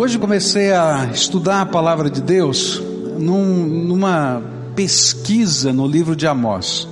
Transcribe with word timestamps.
Hoje 0.00 0.18
comecei 0.18 0.72
a 0.72 1.10
estudar 1.12 1.60
a 1.60 1.66
palavra 1.66 2.08
de 2.08 2.22
Deus 2.22 2.82
num, 3.18 3.66
numa 3.66 4.42
pesquisa 4.74 5.74
no 5.74 5.86
livro 5.86 6.16
de 6.16 6.26
Amós. 6.26 6.88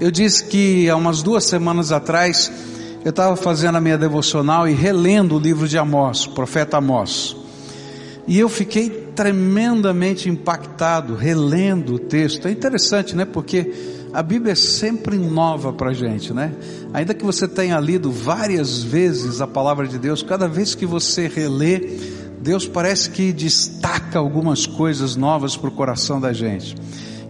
Eu 0.00 0.10
disse 0.10 0.46
que 0.46 0.88
há 0.88 0.96
umas 0.96 1.22
duas 1.22 1.44
semanas 1.44 1.92
atrás 1.92 2.50
eu 3.04 3.10
estava 3.10 3.36
fazendo 3.36 3.76
a 3.76 3.82
minha 3.82 3.98
devocional 3.98 4.66
e 4.66 4.72
relendo 4.72 5.36
o 5.36 5.38
livro 5.38 5.68
de 5.68 5.76
Amós, 5.76 6.24
o 6.24 6.30
profeta 6.30 6.78
Amós. 6.78 7.36
E 8.26 8.38
eu 8.38 8.48
fiquei 8.48 8.88
tremendamente 9.14 10.30
impactado 10.30 11.14
relendo 11.14 11.96
o 11.96 11.98
texto. 11.98 12.48
É 12.48 12.50
interessante, 12.50 13.14
né? 13.14 13.26
Porque 13.26 13.74
a 14.10 14.22
Bíblia 14.22 14.52
é 14.52 14.56
sempre 14.56 15.18
nova 15.18 15.70
para 15.70 15.90
a 15.90 15.94
gente, 15.94 16.32
né? 16.32 16.54
Ainda 16.94 17.12
que 17.12 17.26
você 17.26 17.46
tenha 17.46 17.78
lido 17.78 18.10
várias 18.10 18.82
vezes 18.82 19.42
a 19.42 19.46
palavra 19.46 19.86
de 19.86 19.98
Deus, 19.98 20.22
cada 20.22 20.48
vez 20.48 20.74
que 20.74 20.86
você 20.86 21.28
relê, 21.28 22.16
Deus 22.40 22.66
parece 22.66 23.10
que 23.10 23.32
destaca 23.32 24.18
algumas 24.18 24.66
coisas 24.66 25.16
novas 25.16 25.56
para 25.56 25.68
o 25.68 25.72
coração 25.72 26.20
da 26.20 26.32
gente. 26.32 26.76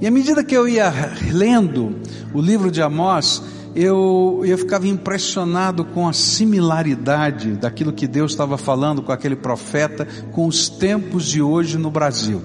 E 0.00 0.06
à 0.06 0.10
medida 0.10 0.44
que 0.44 0.56
eu 0.56 0.68
ia 0.68 0.92
lendo 1.32 1.96
o 2.32 2.40
livro 2.40 2.70
de 2.70 2.80
Amós, 2.80 3.42
eu, 3.74 4.42
eu 4.44 4.56
ficava 4.58 4.86
impressionado 4.86 5.84
com 5.84 6.08
a 6.08 6.12
similaridade 6.12 7.52
daquilo 7.52 7.92
que 7.92 8.06
Deus 8.06 8.32
estava 8.32 8.56
falando 8.56 9.02
com 9.02 9.12
aquele 9.12 9.36
profeta 9.36 10.06
com 10.32 10.46
os 10.46 10.68
tempos 10.68 11.26
de 11.26 11.42
hoje 11.42 11.78
no 11.78 11.90
Brasil. 11.90 12.42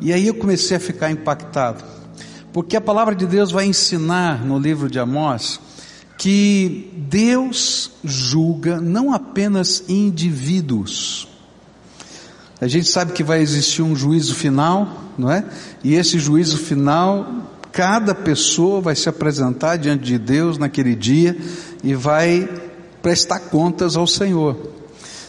E 0.00 0.12
aí 0.12 0.26
eu 0.26 0.34
comecei 0.34 0.76
a 0.76 0.80
ficar 0.80 1.10
impactado, 1.10 1.84
porque 2.52 2.76
a 2.76 2.80
palavra 2.80 3.14
de 3.14 3.26
Deus 3.26 3.52
vai 3.52 3.66
ensinar 3.66 4.44
no 4.44 4.58
livro 4.58 4.90
de 4.90 4.98
Amós 4.98 5.60
que 6.18 6.90
Deus 7.08 7.90
julga 8.04 8.80
não 8.80 9.12
apenas 9.12 9.84
indivíduos, 9.88 11.26
a 12.62 12.68
gente 12.68 12.88
sabe 12.88 13.12
que 13.12 13.24
vai 13.24 13.40
existir 13.40 13.82
um 13.82 13.96
juízo 13.96 14.36
final, 14.36 15.10
não 15.18 15.28
é? 15.28 15.44
E 15.82 15.94
esse 15.94 16.16
juízo 16.20 16.56
final, 16.56 17.26
cada 17.72 18.14
pessoa 18.14 18.80
vai 18.80 18.94
se 18.94 19.08
apresentar 19.08 19.78
diante 19.78 20.04
de 20.04 20.16
Deus 20.16 20.58
naquele 20.58 20.94
dia 20.94 21.36
e 21.82 21.92
vai 21.92 22.48
prestar 23.02 23.40
contas 23.40 23.96
ao 23.96 24.06
Senhor. 24.06 24.56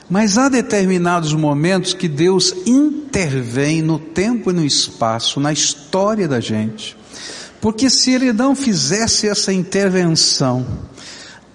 Mas 0.07 0.37
há 0.37 0.47
determinados 0.47 1.33
momentos 1.33 1.95
que 1.95 2.07
Deus 2.07 2.53
intervém 2.67 3.81
no 3.81 3.97
tempo 3.97 4.51
e 4.51 4.53
no 4.53 4.63
espaço, 4.63 5.39
na 5.39 5.51
história 5.51 6.27
da 6.27 6.39
gente. 6.39 6.95
Porque 7.59 7.89
se 7.89 8.11
Ele 8.11 8.31
não 8.31 8.55
fizesse 8.55 9.27
essa 9.27 9.51
intervenção, 9.51 10.67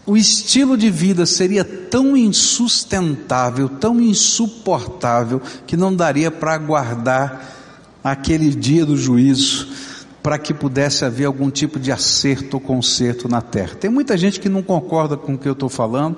o 0.08 0.16
estilo 0.16 0.74
de 0.74 0.90
vida 0.90 1.26
seria 1.26 1.62
tão 1.62 2.16
insustentável, 2.16 3.68
tão 3.68 4.00
insuportável, 4.00 5.38
que 5.66 5.76
não 5.76 5.94
daria 5.94 6.30
para 6.30 6.54
aguardar 6.54 7.54
aquele 8.02 8.48
dia 8.54 8.86
do 8.86 8.96
juízo, 8.96 9.68
para 10.22 10.38
que 10.38 10.54
pudesse 10.54 11.04
haver 11.04 11.26
algum 11.26 11.50
tipo 11.50 11.78
de 11.78 11.92
acerto 11.92 12.56
ou 12.56 12.60
conserto 12.60 13.28
na 13.28 13.42
terra. 13.42 13.74
Tem 13.74 13.90
muita 13.90 14.16
gente 14.16 14.40
que 14.40 14.48
não 14.48 14.62
concorda 14.62 15.14
com 15.14 15.34
o 15.34 15.38
que 15.38 15.46
eu 15.46 15.52
estou 15.52 15.68
falando, 15.68 16.16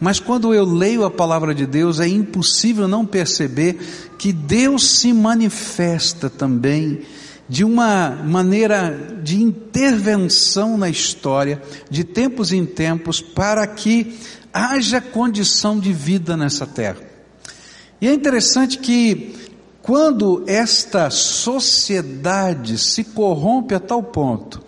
mas 0.00 0.18
quando 0.18 0.52
eu 0.52 0.64
leio 0.64 1.04
a 1.04 1.10
palavra 1.10 1.54
de 1.54 1.64
Deus, 1.64 2.00
é 2.00 2.08
impossível 2.08 2.88
não 2.88 3.06
perceber 3.06 3.78
que 4.18 4.32
Deus 4.32 4.98
se 4.98 5.12
manifesta 5.12 6.28
também 6.28 7.02
de 7.48 7.64
uma 7.64 8.10
maneira 8.10 9.20
de 9.22 9.42
intervenção 9.42 10.76
na 10.76 10.90
história, 10.90 11.62
de 11.90 12.04
tempos 12.04 12.52
em 12.52 12.66
tempos, 12.66 13.20
para 13.20 13.66
que 13.66 14.18
haja 14.52 15.00
condição 15.00 15.78
de 15.78 15.92
vida 15.92 16.36
nessa 16.36 16.66
terra. 16.66 16.98
E 18.00 18.06
é 18.06 18.12
interessante 18.12 18.78
que, 18.78 19.34
quando 19.82 20.44
esta 20.46 21.10
sociedade 21.10 22.76
se 22.78 23.02
corrompe 23.02 23.74
a 23.74 23.80
tal 23.80 24.02
ponto, 24.02 24.62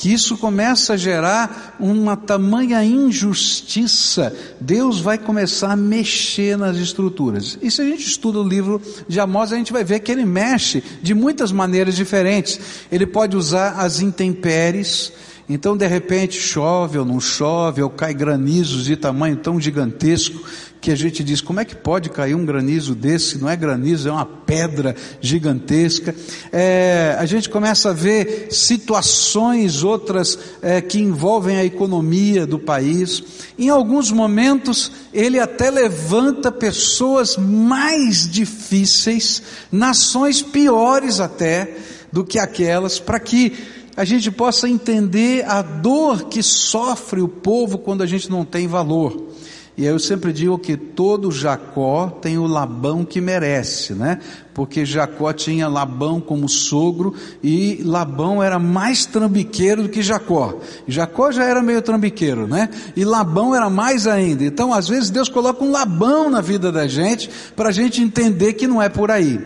que 0.00 0.10
isso 0.10 0.38
começa 0.38 0.94
a 0.94 0.96
gerar 0.96 1.76
uma 1.78 2.16
tamanha 2.16 2.82
injustiça, 2.82 4.34
Deus 4.58 4.98
vai 4.98 5.18
começar 5.18 5.72
a 5.72 5.76
mexer 5.76 6.56
nas 6.56 6.78
estruturas. 6.78 7.58
E 7.60 7.70
se 7.70 7.82
a 7.82 7.84
gente 7.84 8.06
estuda 8.06 8.40
o 8.40 8.48
livro 8.48 8.80
de 9.06 9.20
Amós, 9.20 9.52
a 9.52 9.56
gente 9.56 9.74
vai 9.74 9.84
ver 9.84 10.00
que 10.00 10.10
ele 10.10 10.24
mexe 10.24 10.82
de 11.02 11.12
muitas 11.12 11.52
maneiras 11.52 11.94
diferentes. 11.96 12.58
Ele 12.90 13.04
pode 13.04 13.36
usar 13.36 13.72
as 13.72 14.00
intempéries, 14.00 15.12
então 15.46 15.76
de 15.76 15.86
repente 15.86 16.40
chove 16.40 16.96
ou 16.96 17.04
não 17.04 17.20
chove, 17.20 17.82
ou 17.82 17.90
cai 17.90 18.14
granizos 18.14 18.86
de 18.86 18.96
tamanho 18.96 19.36
tão 19.36 19.60
gigantesco 19.60 20.42
que 20.80 20.90
a 20.90 20.96
gente 20.96 21.22
diz, 21.22 21.40
como 21.40 21.60
é 21.60 21.64
que 21.64 21.74
pode 21.74 22.08
cair 22.08 22.34
um 22.34 22.44
granizo 22.44 22.94
desse? 22.94 23.38
Não 23.38 23.48
é 23.48 23.54
granizo, 23.54 24.08
é 24.08 24.12
uma 24.12 24.24
pedra 24.24 24.96
gigantesca. 25.20 26.14
É, 26.50 27.14
a 27.18 27.26
gente 27.26 27.50
começa 27.50 27.90
a 27.90 27.92
ver 27.92 28.48
situações 28.50 29.84
outras 29.84 30.38
é, 30.62 30.80
que 30.80 30.98
envolvem 30.98 31.56
a 31.58 31.64
economia 31.64 32.46
do 32.46 32.58
país. 32.58 33.22
Em 33.58 33.68
alguns 33.68 34.10
momentos, 34.10 34.90
ele 35.12 35.38
até 35.38 35.70
levanta 35.70 36.50
pessoas 36.50 37.36
mais 37.36 38.26
difíceis, 38.28 39.42
nações 39.70 40.40
piores 40.40 41.20
até 41.20 41.76
do 42.10 42.24
que 42.24 42.38
aquelas, 42.38 42.98
para 42.98 43.20
que 43.20 43.52
a 43.96 44.04
gente 44.04 44.30
possa 44.30 44.66
entender 44.66 45.44
a 45.46 45.60
dor 45.60 46.24
que 46.24 46.42
sofre 46.42 47.20
o 47.20 47.28
povo 47.28 47.76
quando 47.76 48.02
a 48.02 48.06
gente 48.06 48.30
não 48.30 48.46
tem 48.46 48.66
valor. 48.66 49.29
E 49.76 49.84
eu 49.86 49.98
sempre 49.98 50.32
digo 50.32 50.58
que 50.58 50.76
todo 50.76 51.30
Jacó 51.30 52.08
tem 52.20 52.36
o 52.36 52.46
Labão 52.46 53.04
que 53.04 53.20
merece, 53.20 53.94
né? 53.94 54.18
Porque 54.52 54.84
Jacó 54.84 55.32
tinha 55.32 55.68
Labão 55.68 56.20
como 56.20 56.48
sogro 56.48 57.14
e 57.42 57.80
Labão 57.84 58.42
era 58.42 58.58
mais 58.58 59.06
trambiqueiro 59.06 59.84
do 59.84 59.88
que 59.88 60.02
Jacó. 60.02 60.58
Jacó 60.86 61.32
já 61.32 61.44
era 61.44 61.62
meio 61.62 61.80
trambiqueiro, 61.80 62.46
né? 62.46 62.68
E 62.94 63.04
Labão 63.04 63.54
era 63.54 63.70
mais 63.70 64.06
ainda. 64.06 64.44
Então, 64.44 64.74
às 64.74 64.88
vezes, 64.88 65.08
Deus 65.08 65.28
coloca 65.28 65.64
um 65.64 65.70
Labão 65.70 66.28
na 66.28 66.40
vida 66.40 66.70
da 66.70 66.86
gente 66.86 67.30
para 67.56 67.70
a 67.70 67.72
gente 67.72 68.02
entender 68.02 68.54
que 68.54 68.66
não 68.66 68.82
é 68.82 68.88
por 68.88 69.10
aí. 69.10 69.40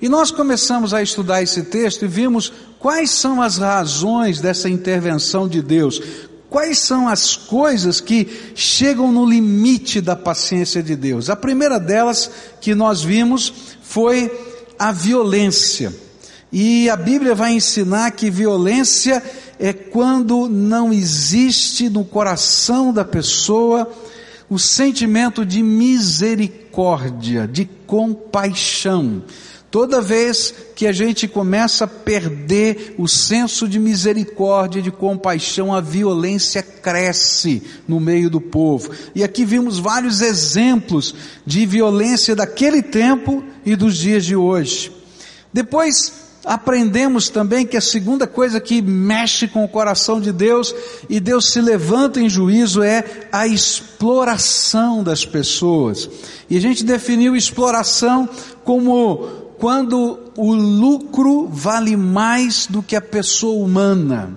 E 0.00 0.08
nós 0.08 0.30
começamos 0.30 0.94
a 0.94 1.02
estudar 1.02 1.42
esse 1.42 1.62
texto 1.64 2.04
e 2.04 2.08
vimos 2.08 2.52
quais 2.78 3.10
são 3.10 3.40
as 3.40 3.58
razões 3.58 4.40
dessa 4.40 4.68
intervenção 4.68 5.48
de 5.48 5.62
Deus, 5.62 6.00
Quais 6.54 6.78
são 6.78 7.08
as 7.08 7.34
coisas 7.34 8.00
que 8.00 8.28
chegam 8.54 9.10
no 9.10 9.26
limite 9.26 10.00
da 10.00 10.14
paciência 10.14 10.80
de 10.84 10.94
Deus? 10.94 11.28
A 11.28 11.34
primeira 11.34 11.80
delas 11.80 12.30
que 12.60 12.76
nós 12.76 13.02
vimos 13.02 13.52
foi 13.82 14.30
a 14.78 14.92
violência. 14.92 15.92
E 16.52 16.88
a 16.88 16.94
Bíblia 16.94 17.34
vai 17.34 17.54
ensinar 17.54 18.12
que 18.12 18.30
violência 18.30 19.20
é 19.58 19.72
quando 19.72 20.48
não 20.48 20.92
existe 20.92 21.88
no 21.90 22.04
coração 22.04 22.92
da 22.92 23.04
pessoa 23.04 23.92
o 24.48 24.56
sentimento 24.56 25.44
de 25.44 25.60
misericórdia, 25.60 27.48
de 27.48 27.64
compaixão. 27.84 29.24
Toda 29.74 30.00
vez 30.00 30.54
que 30.76 30.86
a 30.86 30.92
gente 30.92 31.26
começa 31.26 31.84
a 31.84 31.88
perder 31.88 32.94
o 32.96 33.08
senso 33.08 33.66
de 33.66 33.76
misericórdia, 33.80 34.80
de 34.80 34.92
compaixão, 34.92 35.74
a 35.74 35.80
violência 35.80 36.62
cresce 36.62 37.60
no 37.88 37.98
meio 37.98 38.30
do 38.30 38.40
povo. 38.40 38.92
E 39.16 39.24
aqui 39.24 39.44
vimos 39.44 39.80
vários 39.80 40.20
exemplos 40.20 41.12
de 41.44 41.66
violência 41.66 42.36
daquele 42.36 42.82
tempo 42.82 43.42
e 43.66 43.74
dos 43.74 43.96
dias 43.96 44.24
de 44.24 44.36
hoje. 44.36 44.92
Depois 45.52 46.12
aprendemos 46.44 47.28
também 47.28 47.66
que 47.66 47.76
a 47.76 47.80
segunda 47.80 48.28
coisa 48.28 48.60
que 48.60 48.80
mexe 48.80 49.48
com 49.48 49.64
o 49.64 49.68
coração 49.68 50.20
de 50.20 50.30
Deus 50.30 50.72
e 51.10 51.18
Deus 51.18 51.50
se 51.50 51.60
levanta 51.60 52.20
em 52.20 52.28
juízo 52.28 52.80
é 52.80 53.26
a 53.32 53.44
exploração 53.44 55.02
das 55.02 55.26
pessoas. 55.26 56.08
E 56.48 56.56
a 56.56 56.60
gente 56.60 56.84
definiu 56.84 57.34
exploração 57.34 58.28
como 58.62 59.43
quando 59.64 60.18
o 60.36 60.52
lucro 60.52 61.48
vale 61.48 61.96
mais 61.96 62.66
do 62.66 62.82
que 62.82 62.94
a 62.94 63.00
pessoa 63.00 63.64
humana. 63.64 64.36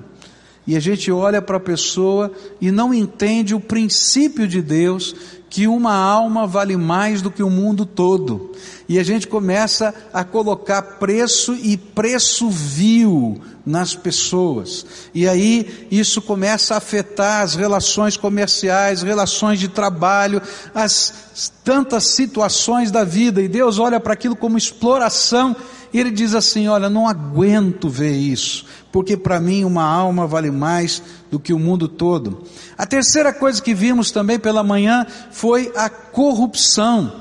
E 0.65 0.73
a 0.73 0.79
gente 0.79 1.11
olha 1.11 1.41
para 1.41 1.57
a 1.57 1.59
pessoa 1.59 2.31
e 2.61 2.71
não 2.71 2.93
entende 2.93 3.53
o 3.53 3.59
princípio 3.59 4.47
de 4.47 4.61
Deus 4.61 5.13
que 5.49 5.67
uma 5.67 5.95
alma 5.95 6.45
vale 6.45 6.75
mais 6.75 7.21
do 7.21 7.31
que 7.31 7.41
o 7.41 7.49
mundo 7.49 7.85
todo. 7.85 8.51
E 8.87 8.99
a 8.99 9.03
gente 9.03 9.27
começa 9.27 9.93
a 10.13 10.23
colocar 10.23 10.81
preço 10.81 11.53
e 11.53 11.77
preço 11.77 12.49
vil 12.49 13.41
nas 13.65 13.93
pessoas. 13.93 14.85
E 15.13 15.27
aí 15.27 15.87
isso 15.91 16.21
começa 16.21 16.73
a 16.73 16.77
afetar 16.77 17.41
as 17.41 17.55
relações 17.55 18.15
comerciais, 18.15 19.01
relações 19.01 19.59
de 19.59 19.67
trabalho, 19.67 20.41
as 20.73 21.51
tantas 21.63 22.07
situações 22.07 22.91
da 22.91 23.03
vida. 23.03 23.41
E 23.41 23.47
Deus 23.47 23.77
olha 23.77 23.99
para 23.99 24.13
aquilo 24.13 24.35
como 24.35 24.57
exploração 24.57 25.55
e 25.93 25.99
ele 25.99 26.11
diz 26.11 26.33
assim: 26.33 26.67
Olha, 26.67 26.89
não 26.89 27.07
aguento 27.07 27.89
ver 27.89 28.15
isso, 28.15 28.65
porque 28.97 29.15
para 29.15 29.39
mim 29.39 29.63
uma 29.63 29.83
alma 29.83 30.25
vale 30.25 30.49
mais 30.49 31.03
do 31.29 31.39
que 31.39 31.53
o 31.53 31.59
mundo 31.59 31.87
todo. 31.87 32.41
A 32.75 32.83
terceira 32.83 33.31
coisa 33.31 33.61
que 33.61 33.71
vimos 33.71 34.09
também 34.09 34.39
pela 34.39 34.63
manhã 34.63 35.05
foi 35.29 35.71
a 35.75 35.87
corrupção. 35.87 37.13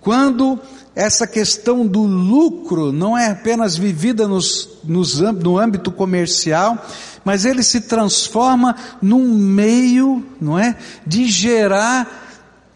Quando 0.00 0.56
essa 0.94 1.26
questão 1.26 1.84
do 1.84 2.02
lucro 2.02 2.92
não 2.92 3.18
é 3.18 3.32
apenas 3.32 3.76
vivida 3.76 4.28
nos, 4.28 4.78
nos, 4.84 5.18
no 5.18 5.58
âmbito 5.58 5.90
comercial, 5.90 6.86
mas 7.24 7.44
ele 7.44 7.64
se 7.64 7.80
transforma 7.80 8.76
num 9.02 9.36
meio, 9.36 10.24
não 10.40 10.56
é, 10.56 10.76
de 11.04 11.24
gerar 11.24 12.23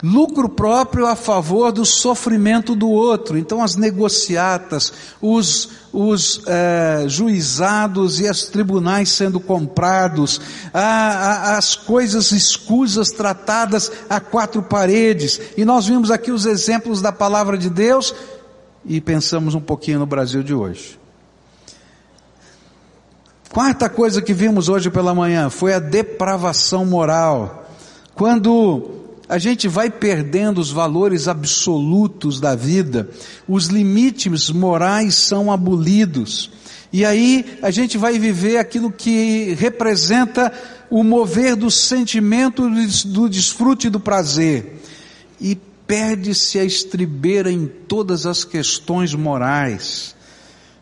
lucro 0.03 0.49
próprio 0.49 1.07
a 1.07 1.17
favor 1.17 1.73
do 1.73 1.85
sofrimento 1.85 2.75
do 2.75 2.89
outro. 2.89 3.37
Então, 3.37 3.63
as 3.63 3.75
negociatas, 3.75 4.93
os, 5.21 5.71
os 5.93 6.43
eh, 6.47 7.05
juizados 7.09 8.21
e 8.21 8.31
os 8.31 8.45
tribunais 8.45 9.09
sendo 9.11 9.41
comprados, 9.41 10.41
a, 10.73 10.81
a, 10.81 11.57
as 11.59 11.75
coisas 11.75 12.31
escusas 12.31 13.11
tratadas 13.11 13.91
a 14.09 14.21
quatro 14.21 14.63
paredes. 14.63 15.41
E 15.57 15.65
nós 15.65 15.87
vimos 15.87 16.11
aqui 16.11 16.31
os 16.31 16.47
exemplos 16.47 17.03
da 17.03 17.11
palavra 17.11 17.59
de 17.59 17.69
Deus 17.69 18.15
e 18.85 19.01
pensamos 19.01 19.55
um 19.55 19.61
pouquinho 19.61 19.99
no 19.99 20.07
Brasil 20.07 20.43
de 20.43 20.55
hoje. 20.55 20.99
Quarta 23.51 23.89
coisa 23.89 24.23
que 24.23 24.33
vimos 24.33 24.69
hoje 24.69 24.91
pela 24.91 25.15
manhã 25.15 25.51
foi 25.51 25.75
a 25.75 25.79
depravação 25.81 26.85
moral. 26.85 27.67
Quando 28.15 29.08
a 29.29 29.37
gente 29.37 29.69
vai 29.69 29.91
perdendo 29.91 30.59
os 30.59 30.71
valores 30.71 31.29
absolutos 31.29 32.41
da 32.41 32.55
vida, 32.55 33.11
os 33.47 33.67
limites 33.67 34.51
morais 34.51 35.15
são 35.15 35.53
abolidos, 35.53 36.51
e 36.91 37.05
aí 37.05 37.59
a 37.61 37.71
gente 37.71 37.99
vai 37.99 38.19
viver 38.19 38.57
aquilo 38.57 38.91
que 38.91 39.55
representa 39.59 40.51
o 40.89 41.05
mover 41.05 41.55
do 41.55 41.71
sentimento 41.71 42.71
do 43.05 43.29
desfrute 43.29 43.91
do 43.91 44.01
prazer, 44.01 44.81
e 45.39 45.55
perde-se 45.87 46.59
a 46.59 46.65
estribeira 46.65 47.53
em 47.53 47.67
todas 47.67 48.27
as 48.27 48.45
questões 48.45 49.15
morais. 49.15 50.15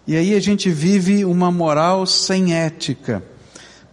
E 0.06 0.16
aí 0.16 0.34
a 0.34 0.40
gente 0.40 0.70
vive 0.70 1.24
uma 1.24 1.50
moral 1.50 2.06
sem 2.06 2.54
ética 2.54 3.22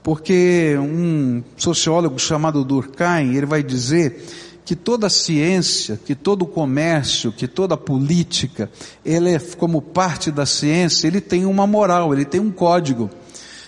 porque 0.03 0.75
um 0.77 1.41
sociólogo 1.55 2.19
chamado 2.19 2.63
Durkheim, 2.65 3.35
ele 3.35 3.45
vai 3.45 3.63
dizer 3.63 4.21
que 4.65 4.75
toda 4.75 5.09
ciência, 5.09 5.99
que 6.05 6.13
todo 6.13 6.45
comércio, 6.45 7.31
que 7.31 7.47
toda 7.47 7.75
política, 7.75 8.69
ele 9.05 9.31
é 9.31 9.39
como 9.39 9.81
parte 9.81 10.31
da 10.31 10.45
ciência, 10.45 11.07
ele 11.07 11.21
tem 11.21 11.45
uma 11.45 11.65
moral, 11.65 12.13
ele 12.13 12.25
tem 12.25 12.39
um 12.39 12.51
código, 12.51 13.09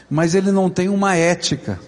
mas 0.10 0.36
ele 0.36 0.52
não 0.52 0.70
tem 0.70 0.90
uma 0.90 1.16
ética, 1.16 1.80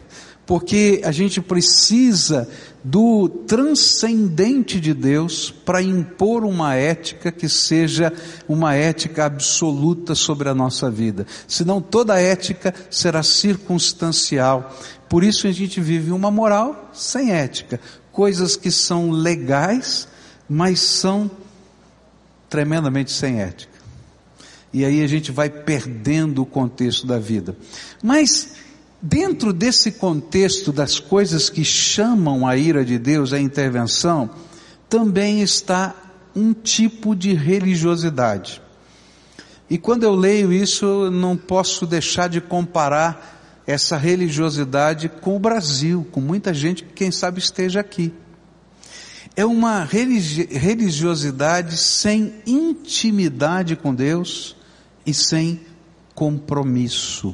porque 0.47 1.01
a 1.03 1.11
gente 1.11 1.41
precisa 1.41 2.49
do 2.81 3.27
transcendente 3.27 4.79
de 4.79 4.93
Deus 4.93 5.51
para 5.51 5.81
impor 5.81 6.45
uma 6.45 6.73
ética 6.73 7.33
que 7.33 7.49
seja 7.49 8.13
uma 8.47 8.73
ética 8.73 9.25
absoluta 9.25 10.15
sobre 10.15 10.47
a 10.47 10.55
nossa 10.55 10.89
vida. 10.89 11.27
Senão 11.49 11.81
toda 11.81 12.17
ética 12.17 12.73
será 12.89 13.21
circunstancial. 13.23 14.73
Por 15.09 15.21
isso 15.21 15.47
a 15.47 15.51
gente 15.51 15.81
vive 15.81 16.11
uma 16.11 16.31
moral 16.31 16.91
sem 16.93 17.33
ética, 17.33 17.77
coisas 18.09 18.55
que 18.55 18.71
são 18.71 19.11
legais, 19.11 20.07
mas 20.47 20.79
são 20.79 21.29
tremendamente 22.49 23.11
sem 23.11 23.41
ética. 23.41 23.77
E 24.71 24.85
aí 24.85 25.03
a 25.03 25.07
gente 25.07 25.29
vai 25.29 25.49
perdendo 25.49 26.41
o 26.41 26.45
contexto 26.45 27.05
da 27.05 27.19
vida. 27.19 27.57
Mas 28.01 28.66
Dentro 29.09 29.53
desse 29.53 29.93
contexto 29.93 30.73
das 30.73 30.99
coisas 30.99 31.49
que 31.49 31.63
chamam 31.63 32.45
a 32.45 32.57
ira 32.57 32.83
de 32.83 32.99
Deus, 32.99 33.31
a 33.31 33.39
intervenção, 33.39 34.29
também 34.89 35.41
está 35.41 35.95
um 36.35 36.51
tipo 36.51 37.15
de 37.15 37.33
religiosidade. 37.33 38.61
E 39.69 39.77
quando 39.77 40.03
eu 40.03 40.13
leio 40.13 40.51
isso, 40.51 40.85
eu 40.85 41.09
não 41.09 41.37
posso 41.37 41.87
deixar 41.87 42.27
de 42.27 42.41
comparar 42.41 43.63
essa 43.65 43.95
religiosidade 43.95 45.07
com 45.07 45.37
o 45.37 45.39
Brasil, 45.39 46.05
com 46.11 46.19
muita 46.19 46.53
gente 46.53 46.83
que 46.83 46.91
quem 46.91 47.09
sabe 47.09 47.39
esteja 47.39 47.79
aqui. 47.79 48.13
É 49.37 49.45
uma 49.45 49.85
religi 49.85 50.49
religiosidade 50.51 51.77
sem 51.77 52.33
intimidade 52.45 53.77
com 53.77 53.95
Deus 53.95 54.53
e 55.05 55.13
sem 55.13 55.61
compromisso. 56.13 57.33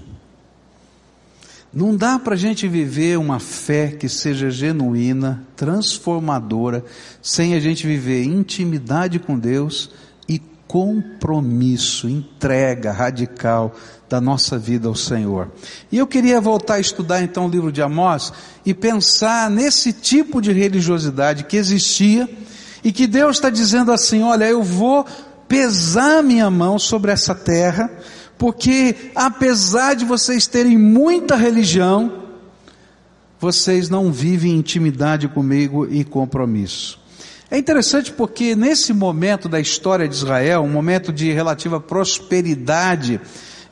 Não 1.73 1.95
dá 1.95 2.19
para 2.19 2.35
a 2.35 2.37
gente 2.37 2.67
viver 2.67 3.17
uma 3.17 3.39
fé 3.39 3.87
que 3.87 4.07
seja 4.07 4.51
genuína, 4.51 5.43
transformadora, 5.55 6.85
sem 7.19 7.55
a 7.55 7.59
gente 7.59 7.87
viver 7.87 8.23
intimidade 8.23 9.17
com 9.17 9.39
Deus 9.39 9.89
e 10.29 10.39
compromisso, 10.67 12.07
entrega 12.07 12.91
radical 12.91 13.73
da 14.07 14.21
nossa 14.21 14.55
vida 14.55 14.87
ao 14.87 14.93
Senhor. 14.93 15.49
E 15.91 15.97
eu 15.97 16.05
queria 16.05 16.39
voltar 16.39 16.75
a 16.75 16.79
estudar 16.79 17.23
então 17.23 17.47
o 17.47 17.49
livro 17.49 17.71
de 17.71 17.81
Amós 17.81 18.31
e 18.63 18.71
pensar 18.71 19.49
nesse 19.49 19.91
tipo 19.91 20.39
de 20.39 20.51
religiosidade 20.51 21.45
que 21.45 21.57
existia 21.57 22.29
e 22.83 22.91
que 22.91 23.07
Deus 23.07 23.37
está 23.37 23.49
dizendo 23.49 23.91
assim: 23.91 24.21
olha, 24.21 24.45
eu 24.45 24.61
vou 24.61 25.07
pesar 25.47 26.21
minha 26.21 26.51
mão 26.51 26.77
sobre 26.77 27.11
essa 27.11 27.33
terra 27.33 27.89
porque 28.44 28.94
apesar 29.16 29.94
de 29.94 30.04
vocês 30.04 30.45
terem 30.48 30.78
muita 30.78 31.38
religião, 31.38 32.25
vocês 33.40 33.88
não 33.88 34.12
vivem 34.12 34.51
intimidade 34.51 35.30
comigo 35.30 35.88
e 35.90 36.04
compromisso. 36.04 37.00
É 37.50 37.57
interessante 37.57 38.12
porque 38.12 38.54
nesse 38.54 38.92
momento 38.92 39.48
da 39.48 39.62
história 39.62 40.10
de 40.10 40.16
Israel, 40.16 40.60
um 40.60 40.69
momento 40.69 41.13
de 41.13 41.31
relativa 41.31 41.80
prosperidade, 41.80 43.22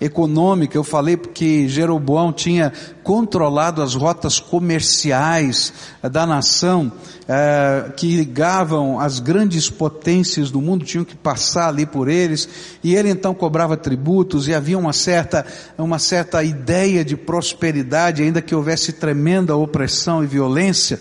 econômica, 0.01 0.75
eu 0.75 0.83
falei 0.83 1.15
porque 1.15 1.69
Jeroboão 1.69 2.33
tinha 2.33 2.73
controlado 3.03 3.83
as 3.83 3.93
rotas 3.93 4.39
comerciais 4.39 5.71
eh, 6.01 6.09
da 6.09 6.25
nação, 6.25 6.91
eh, 7.27 7.91
que 7.95 8.17
ligavam 8.17 8.99
as 8.99 9.19
grandes 9.19 9.69
potências 9.69 10.49
do 10.49 10.59
mundo, 10.59 10.83
tinham 10.83 11.05
que 11.05 11.15
passar 11.15 11.67
ali 11.67 11.85
por 11.85 12.09
eles, 12.09 12.49
e 12.83 12.95
ele 12.95 13.09
então 13.09 13.35
cobrava 13.35 13.77
tributos, 13.77 14.47
e 14.47 14.55
havia 14.55 14.77
uma 14.77 14.91
certa, 14.91 15.45
uma 15.77 15.99
certa 15.99 16.43
ideia 16.43 17.05
de 17.05 17.15
prosperidade, 17.15 18.23
ainda 18.23 18.41
que 18.41 18.55
houvesse 18.55 18.93
tremenda 18.93 19.55
opressão 19.55 20.23
e 20.23 20.27
violência. 20.27 20.99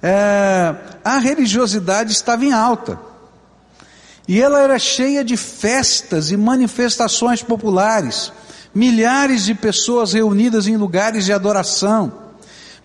Eh, 0.00 0.74
a 1.04 1.18
religiosidade 1.18 2.12
estava 2.12 2.44
em 2.44 2.52
alta. 2.52 3.07
E 4.28 4.42
ela 4.42 4.60
era 4.60 4.78
cheia 4.78 5.24
de 5.24 5.38
festas 5.38 6.30
e 6.30 6.36
manifestações 6.36 7.42
populares, 7.42 8.30
milhares 8.74 9.46
de 9.46 9.54
pessoas 9.54 10.12
reunidas 10.12 10.66
em 10.66 10.76
lugares 10.76 11.24
de 11.24 11.32
adoração. 11.32 12.12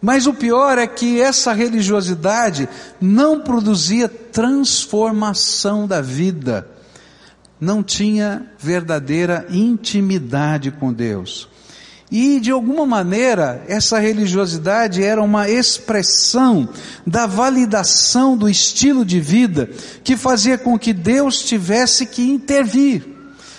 Mas 0.02 0.26
o 0.26 0.34
pior 0.34 0.78
é 0.78 0.88
que 0.88 1.20
essa 1.20 1.52
religiosidade 1.52 2.68
não 3.00 3.42
produzia 3.42 4.08
transformação 4.08 5.86
da 5.86 6.00
vida, 6.00 6.68
não 7.60 7.84
tinha 7.84 8.46
verdadeira 8.58 9.46
intimidade 9.50 10.72
com 10.72 10.94
Deus. 10.94 11.50
E 12.12 12.40
de 12.40 12.52
alguma 12.52 12.86
maneira, 12.86 13.64
essa 13.68 13.98
religiosidade 13.98 15.04
era 15.04 15.22
uma 15.22 15.50
expressão 15.50 16.70
da 17.06 17.26
validação 17.26 18.38
do 18.38 18.48
estilo 18.48 19.04
de 19.04 19.20
vida 19.20 19.70
que 20.04 20.16
fazia 20.16 20.58
com 20.58 20.78
que 20.78 20.94
Deus 20.94 21.42
tivesse 21.42 22.06
que 22.06 22.22
intervir. 22.30 23.14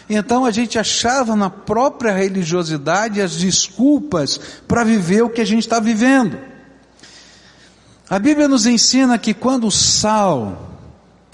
Então 0.09 0.45
a 0.45 0.51
gente 0.51 0.79
achava 0.79 1.35
na 1.35 1.49
própria 1.49 2.13
religiosidade 2.13 3.21
as 3.21 3.37
desculpas 3.37 4.39
para 4.69 4.85
viver 4.85 5.23
o 5.23 5.31
que 5.31 5.41
a 5.41 5.47
gente 5.47 5.63
está 5.63 5.81
vivendo. 5.81 6.39
A 8.09 8.19
Bíblia 8.19 8.47
nos 8.47 8.67
ensina 8.67 9.19
que 9.19 9.33
quando 9.33 9.67
o 9.67 9.73
sal 9.73 10.74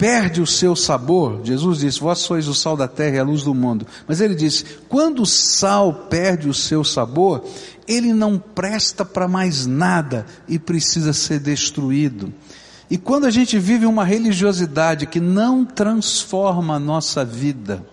perde 0.01 0.41
o 0.41 0.47
seu 0.47 0.75
sabor, 0.75 1.41
Jesus 1.43 1.77
disse: 1.77 1.99
Vós 1.99 2.17
sois 2.17 2.47
o 2.47 2.55
sal 2.55 2.75
da 2.75 2.87
terra 2.87 3.17
e 3.17 3.19
a 3.19 3.23
luz 3.23 3.43
do 3.43 3.53
mundo. 3.53 3.85
Mas 4.07 4.19
ele 4.19 4.33
disse: 4.33 4.65
quando 4.89 5.21
o 5.21 5.27
sal 5.27 5.93
perde 6.09 6.49
o 6.49 6.55
seu 6.55 6.83
sabor, 6.83 7.45
ele 7.87 8.11
não 8.11 8.39
presta 8.39 9.05
para 9.05 9.27
mais 9.27 9.67
nada 9.67 10.25
e 10.47 10.57
precisa 10.57 11.13
ser 11.13 11.39
destruído. 11.39 12.33
E 12.89 12.97
quando 12.97 13.25
a 13.25 13.29
gente 13.29 13.59
vive 13.59 13.85
uma 13.85 14.03
religiosidade 14.03 15.05
que 15.05 15.19
não 15.19 15.63
transforma 15.63 16.77
a 16.77 16.79
nossa 16.79 17.23
vida, 17.23 17.85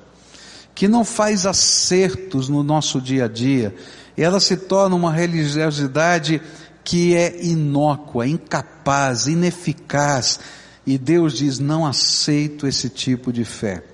que 0.74 0.88
não 0.88 1.04
faz 1.04 1.44
acertos 1.44 2.48
no 2.48 2.62
nosso 2.62 3.02
dia 3.02 3.26
a 3.26 3.28
dia, 3.28 3.74
ela 4.16 4.40
se 4.40 4.56
torna 4.56 4.96
uma 4.96 5.12
religiosidade 5.12 6.40
que 6.82 7.14
é 7.14 7.44
inócua, 7.44 8.26
incapaz, 8.26 9.26
ineficaz, 9.26 10.40
e 10.88 10.97
Deus 10.97 11.35
diz: 11.35 11.59
não 11.59 11.87
aceito 11.87 12.66
esse 12.66 12.88
tipo 12.88 13.30
de 13.30 13.45
fé. 13.45 13.85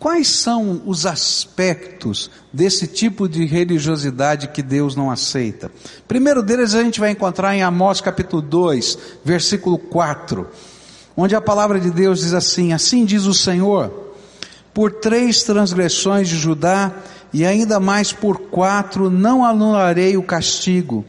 Quais 0.00 0.26
são 0.26 0.82
os 0.84 1.06
aspectos 1.06 2.28
desse 2.52 2.88
tipo 2.88 3.28
de 3.28 3.44
religiosidade 3.44 4.48
que 4.48 4.60
Deus 4.60 4.96
não 4.96 5.12
aceita? 5.12 5.70
Primeiro 6.08 6.42
deles 6.42 6.74
a 6.74 6.82
gente 6.82 6.98
vai 6.98 7.12
encontrar 7.12 7.54
em 7.54 7.62
Amós 7.62 8.00
capítulo 8.00 8.42
2, 8.42 8.98
versículo 9.24 9.78
4, 9.78 10.46
onde 11.16 11.36
a 11.36 11.40
palavra 11.40 11.78
de 11.78 11.92
Deus 11.92 12.18
diz 12.18 12.34
assim: 12.34 12.72
Assim 12.72 13.04
diz 13.04 13.26
o 13.26 13.32
Senhor, 13.32 14.12
Por 14.74 14.90
três 14.90 15.44
transgressões 15.44 16.28
de 16.28 16.36
Judá, 16.36 16.92
e 17.32 17.44
ainda 17.44 17.78
mais 17.78 18.12
por 18.12 18.38
quatro, 18.50 19.08
não 19.08 19.44
anularei 19.44 20.16
o 20.16 20.22
castigo, 20.22 21.04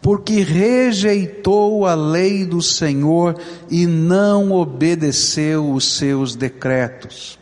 porque 0.00 0.40
rejeitou 0.40 1.86
a 1.86 1.94
lei 1.94 2.44
do 2.44 2.62
Senhor 2.62 3.36
e 3.70 3.86
não 3.86 4.52
obedeceu 4.52 5.72
os 5.72 5.96
seus 5.96 6.36
decretos. 6.36 7.38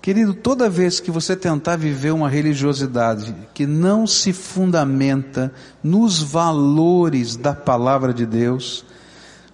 Querido, 0.00 0.32
toda 0.32 0.70
vez 0.70 1.00
que 1.00 1.10
você 1.10 1.36
tentar 1.36 1.76
viver 1.76 2.12
uma 2.12 2.28
religiosidade 2.28 3.34
que 3.52 3.66
não 3.66 4.06
se 4.06 4.32
fundamenta 4.32 5.52
nos 5.82 6.22
valores 6.22 7.36
da 7.36 7.52
palavra 7.52 8.14
de 8.14 8.24
Deus, 8.24 8.86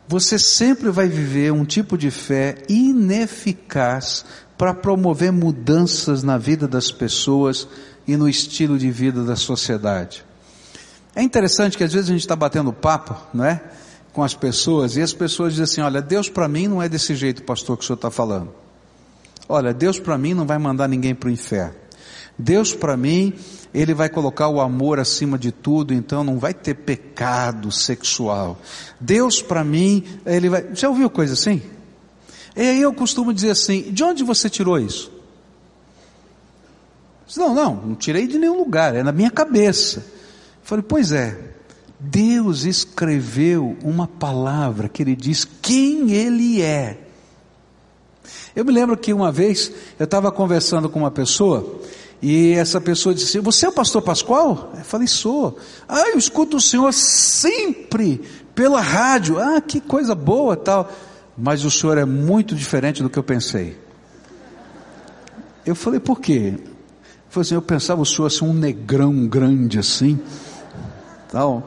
você 0.06 0.38
sempre 0.38 0.90
vai 0.90 1.08
viver 1.08 1.52
um 1.52 1.64
tipo 1.64 1.96
de 1.96 2.10
fé 2.10 2.62
ineficaz 2.68 4.24
para 4.56 4.74
promover 4.74 5.32
mudanças 5.32 6.22
na 6.22 6.38
vida 6.38 6.68
das 6.68 6.90
pessoas 6.92 7.66
e 8.06 8.16
no 8.16 8.28
estilo 8.28 8.78
de 8.78 8.90
vida 8.90 9.24
da 9.24 9.34
sociedade. 9.34 10.24
É 11.14 11.22
interessante 11.22 11.76
que 11.76 11.84
às 11.84 11.92
vezes 11.92 12.08
a 12.08 12.12
gente 12.12 12.22
está 12.22 12.34
batendo 12.34 12.72
papo, 12.72 13.16
não 13.32 13.44
é? 13.44 13.62
Com 14.12 14.22
as 14.22 14.34
pessoas, 14.34 14.96
e 14.96 15.02
as 15.02 15.12
pessoas 15.12 15.52
dizem 15.52 15.64
assim: 15.64 15.80
olha, 15.80 16.02
Deus 16.02 16.28
para 16.28 16.48
mim 16.48 16.66
não 16.66 16.82
é 16.82 16.88
desse 16.88 17.14
jeito, 17.14 17.42
pastor, 17.42 17.76
que 17.76 17.84
o 17.84 17.86
senhor 17.86 17.96
está 17.96 18.10
falando. 18.10 18.52
Olha, 19.48 19.72
Deus 19.74 19.98
para 19.98 20.16
mim 20.16 20.34
não 20.34 20.46
vai 20.46 20.58
mandar 20.58 20.88
ninguém 20.88 21.14
para 21.14 21.28
o 21.28 21.32
inferno. 21.32 21.74
Deus 22.36 22.74
para 22.74 22.96
mim, 22.96 23.32
Ele 23.72 23.94
vai 23.94 24.08
colocar 24.08 24.48
o 24.48 24.60
amor 24.60 24.98
acima 24.98 25.38
de 25.38 25.52
tudo, 25.52 25.94
então 25.94 26.24
não 26.24 26.38
vai 26.38 26.52
ter 26.52 26.74
pecado 26.74 27.70
sexual. 27.70 28.58
Deus 28.98 29.40
para 29.40 29.62
mim, 29.62 30.04
Ele 30.26 30.48
vai. 30.48 30.74
Já 30.74 30.88
ouviu 30.88 31.08
coisa 31.08 31.34
assim? 31.34 31.62
E 32.56 32.60
aí 32.60 32.80
eu 32.80 32.92
costumo 32.92 33.32
dizer 33.32 33.50
assim: 33.50 33.92
de 33.92 34.02
onde 34.02 34.24
você 34.24 34.50
tirou 34.50 34.78
isso? 34.78 35.12
Não, 37.36 37.54
não, 37.54 37.74
não 37.74 37.94
tirei 37.94 38.26
de 38.26 38.38
nenhum 38.38 38.58
lugar, 38.58 38.94
é 38.94 39.02
na 39.02 39.12
minha 39.12 39.30
cabeça. 39.30 40.04
Falei, 40.64 40.84
pois 40.86 41.12
é, 41.12 41.38
Deus 42.00 42.64
escreveu 42.64 43.76
uma 43.84 44.08
palavra 44.08 44.88
que 44.88 45.02
ele 45.02 45.14
diz 45.14 45.46
quem 45.62 46.10
ele 46.10 46.62
é. 46.62 46.98
Eu 48.56 48.64
me 48.64 48.72
lembro 48.72 48.96
que 48.96 49.12
uma 49.12 49.30
vez 49.30 49.70
eu 49.98 50.04
estava 50.04 50.32
conversando 50.32 50.88
com 50.88 51.00
uma 51.00 51.10
pessoa 51.10 51.80
e 52.22 52.52
essa 52.52 52.80
pessoa 52.80 53.14
disse: 53.14 53.38
Você 53.40 53.66
é 53.66 53.68
o 53.68 53.72
pastor 53.72 54.00
Pascoal? 54.00 54.72
Eu 54.76 54.84
falei: 54.84 55.06
Sou. 55.06 55.58
Ah, 55.86 56.08
eu 56.08 56.18
escuto 56.18 56.56
o 56.56 56.60
senhor 56.60 56.92
sempre 56.94 58.22
pela 58.54 58.80
rádio. 58.80 59.38
Ah, 59.38 59.60
que 59.60 59.80
coisa 59.80 60.14
boa 60.14 60.56
tal. 60.56 60.90
Mas 61.36 61.64
o 61.64 61.70
senhor 61.70 61.98
é 61.98 62.04
muito 62.06 62.54
diferente 62.54 63.02
do 63.02 63.10
que 63.10 63.18
eu 63.18 63.22
pensei. 63.22 63.76
Eu 65.66 65.74
falei: 65.74 66.00
Por 66.00 66.20
quê? 66.20 66.54
Ele 66.56 67.40
assim: 67.40 67.54
Eu 67.54 67.62
pensava 67.62 68.00
o 68.00 68.06
senhor 68.06 68.26
assim, 68.26 68.44
um 68.44 68.54
negrão 68.54 69.26
grande 69.26 69.78
assim. 69.78 70.18
Então, 71.34 71.64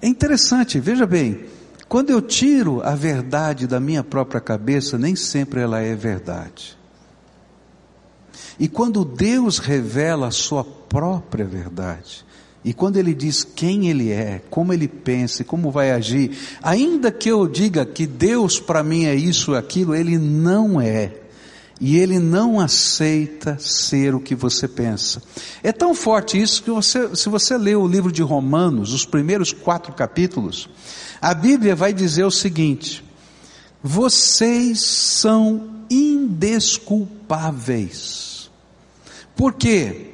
é 0.00 0.08
interessante, 0.08 0.80
veja 0.80 1.06
bem, 1.06 1.44
quando 1.86 2.08
eu 2.08 2.22
tiro 2.22 2.80
a 2.82 2.94
verdade 2.94 3.66
da 3.66 3.78
minha 3.78 4.02
própria 4.02 4.40
cabeça, 4.40 4.96
nem 4.96 5.14
sempre 5.14 5.60
ela 5.60 5.78
é 5.80 5.94
verdade. 5.94 6.74
E 8.58 8.66
quando 8.66 9.04
Deus 9.04 9.58
revela 9.58 10.28
a 10.28 10.30
sua 10.30 10.64
própria 10.64 11.44
verdade, 11.44 12.24
e 12.64 12.72
quando 12.72 12.96
Ele 12.96 13.12
diz 13.12 13.44
quem 13.44 13.90
Ele 13.90 14.10
é, 14.10 14.40
como 14.48 14.72
Ele 14.72 14.88
pensa 14.88 15.42
e 15.42 15.44
como 15.44 15.70
vai 15.70 15.90
agir, 15.90 16.34
ainda 16.62 17.12
que 17.12 17.30
eu 17.30 17.46
diga 17.46 17.84
que 17.84 18.06
Deus 18.06 18.58
para 18.58 18.82
mim 18.82 19.04
é 19.04 19.14
isso 19.14 19.54
aquilo, 19.54 19.94
Ele 19.94 20.16
não 20.16 20.80
é 20.80 21.12
e 21.80 21.96
ele 21.96 22.18
não 22.18 22.60
aceita 22.60 23.56
ser 23.58 24.14
o 24.14 24.20
que 24.20 24.34
você 24.34 24.68
pensa. 24.68 25.22
É 25.62 25.72
tão 25.72 25.94
forte 25.94 26.38
isso 26.40 26.62
que 26.62 26.70
você, 26.70 27.16
se 27.16 27.30
você 27.30 27.56
ler 27.56 27.76
o 27.76 27.88
livro 27.88 28.12
de 28.12 28.22
Romanos, 28.22 28.92
os 28.92 29.06
primeiros 29.06 29.52
quatro 29.52 29.94
capítulos, 29.94 30.68
a 31.20 31.32
Bíblia 31.32 31.74
vai 31.74 31.94
dizer 31.94 32.24
o 32.24 32.30
seguinte: 32.30 33.02
vocês 33.82 34.80
são 34.80 35.70
indesculpáveis. 35.88 38.50
Por 39.34 39.54
quê? 39.54 40.09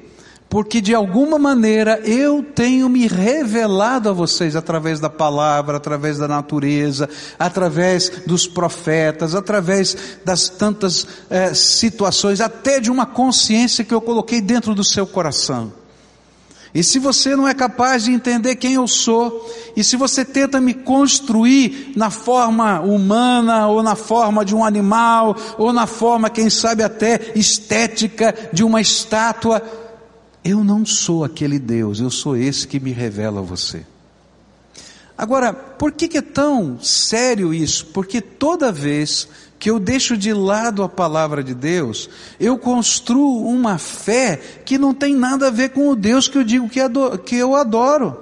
Porque 0.49 0.81
de 0.81 0.95
alguma 0.95 1.39
maneira 1.39 2.01
eu 2.05 2.43
tenho 2.43 2.89
me 2.89 3.07
revelado 3.07 4.09
a 4.09 4.13
vocês 4.13 4.55
através 4.55 5.01
da 5.01 5.11
palavra, 5.11 5.77
através 5.77 6.19
da 6.19 6.29
natureza, 6.29 7.09
através 7.39 8.23
dos 8.27 8.47
profetas, 8.47 9.35
através 9.35 9.97
das 10.25 10.49
tantas 10.49 11.07
é, 11.29 11.53
situações, 11.53 12.41
até 12.41 12.79
de 12.79 12.91
uma 12.91 13.07
consciência 13.07 13.85
que 13.85 13.93
eu 13.93 14.01
coloquei 14.01 14.41
dentro 14.41 14.75
do 14.75 14.85
seu 14.85 15.07
coração. 15.07 15.73
E 16.77 16.85
se 16.85 16.99
você 16.99 17.35
não 17.35 17.49
é 17.49 17.55
capaz 17.55 18.05
de 18.05 18.13
entender 18.13 18.55
quem 18.57 18.75
eu 18.75 18.87
sou, 18.87 19.51
e 19.75 19.83
se 19.83 19.97
você 19.97 20.27
tenta 20.27 20.61
me 20.61 20.75
construir 20.75 21.93
na 21.97 22.11
forma 22.11 22.81
humana, 22.81 23.67
ou 23.67 23.83
na 23.83 23.97
forma 23.97 24.45
de 24.45 24.55
um 24.55 24.63
animal, 24.63 25.35
ou 25.57 25.73
na 25.73 25.87
forma, 25.87 26.29
quem 26.29 26.51
sabe 26.51 26.83
até 26.83 27.33
estética 27.35 28.51
de 28.53 28.63
uma 28.63 28.79
estátua, 28.79 29.63
eu 30.47 30.63
não 30.63 30.87
sou 30.87 31.25
aquele 31.25 31.59
Deus, 31.59 31.99
eu 31.99 32.11
sou 32.11 32.37
esse 32.37 32.69
que 32.69 32.79
me 32.79 32.93
revela 32.93 33.41
a 33.41 33.43
você. 33.43 33.85
Agora, 35.19 35.53
por 35.53 35.93
que, 35.93 36.17
é 36.17 36.23
tão 36.23 36.79
sério 36.81 37.53
isso? 37.53 37.87
Porque 37.87 38.21
toda 38.21 38.71
vez 38.71 39.27
que 39.59 39.71
eu 39.71 39.81
deixo 39.81 40.17
de 40.17 40.33
lado 40.33 40.83
a 40.83 40.89
palavra 40.89 41.43
de 41.43 41.55
Deus, 41.55 42.09
eu 42.39 42.59
construo 42.59 43.47
uma 43.47 43.79
fé 43.79 44.39
que 44.65 44.77
não 44.79 44.93
tem 44.93 45.17
nada 45.17 45.49
a 45.49 45.51
ver 45.51 45.71
com 45.71 45.89
o 45.89 45.97
Deus 45.97 46.29
que 46.29 46.37
eu 46.39 46.45
digo 46.45 46.69
que, 46.69 46.81
que 47.25 47.37
eu 47.37 47.57
adoro. 47.57 48.17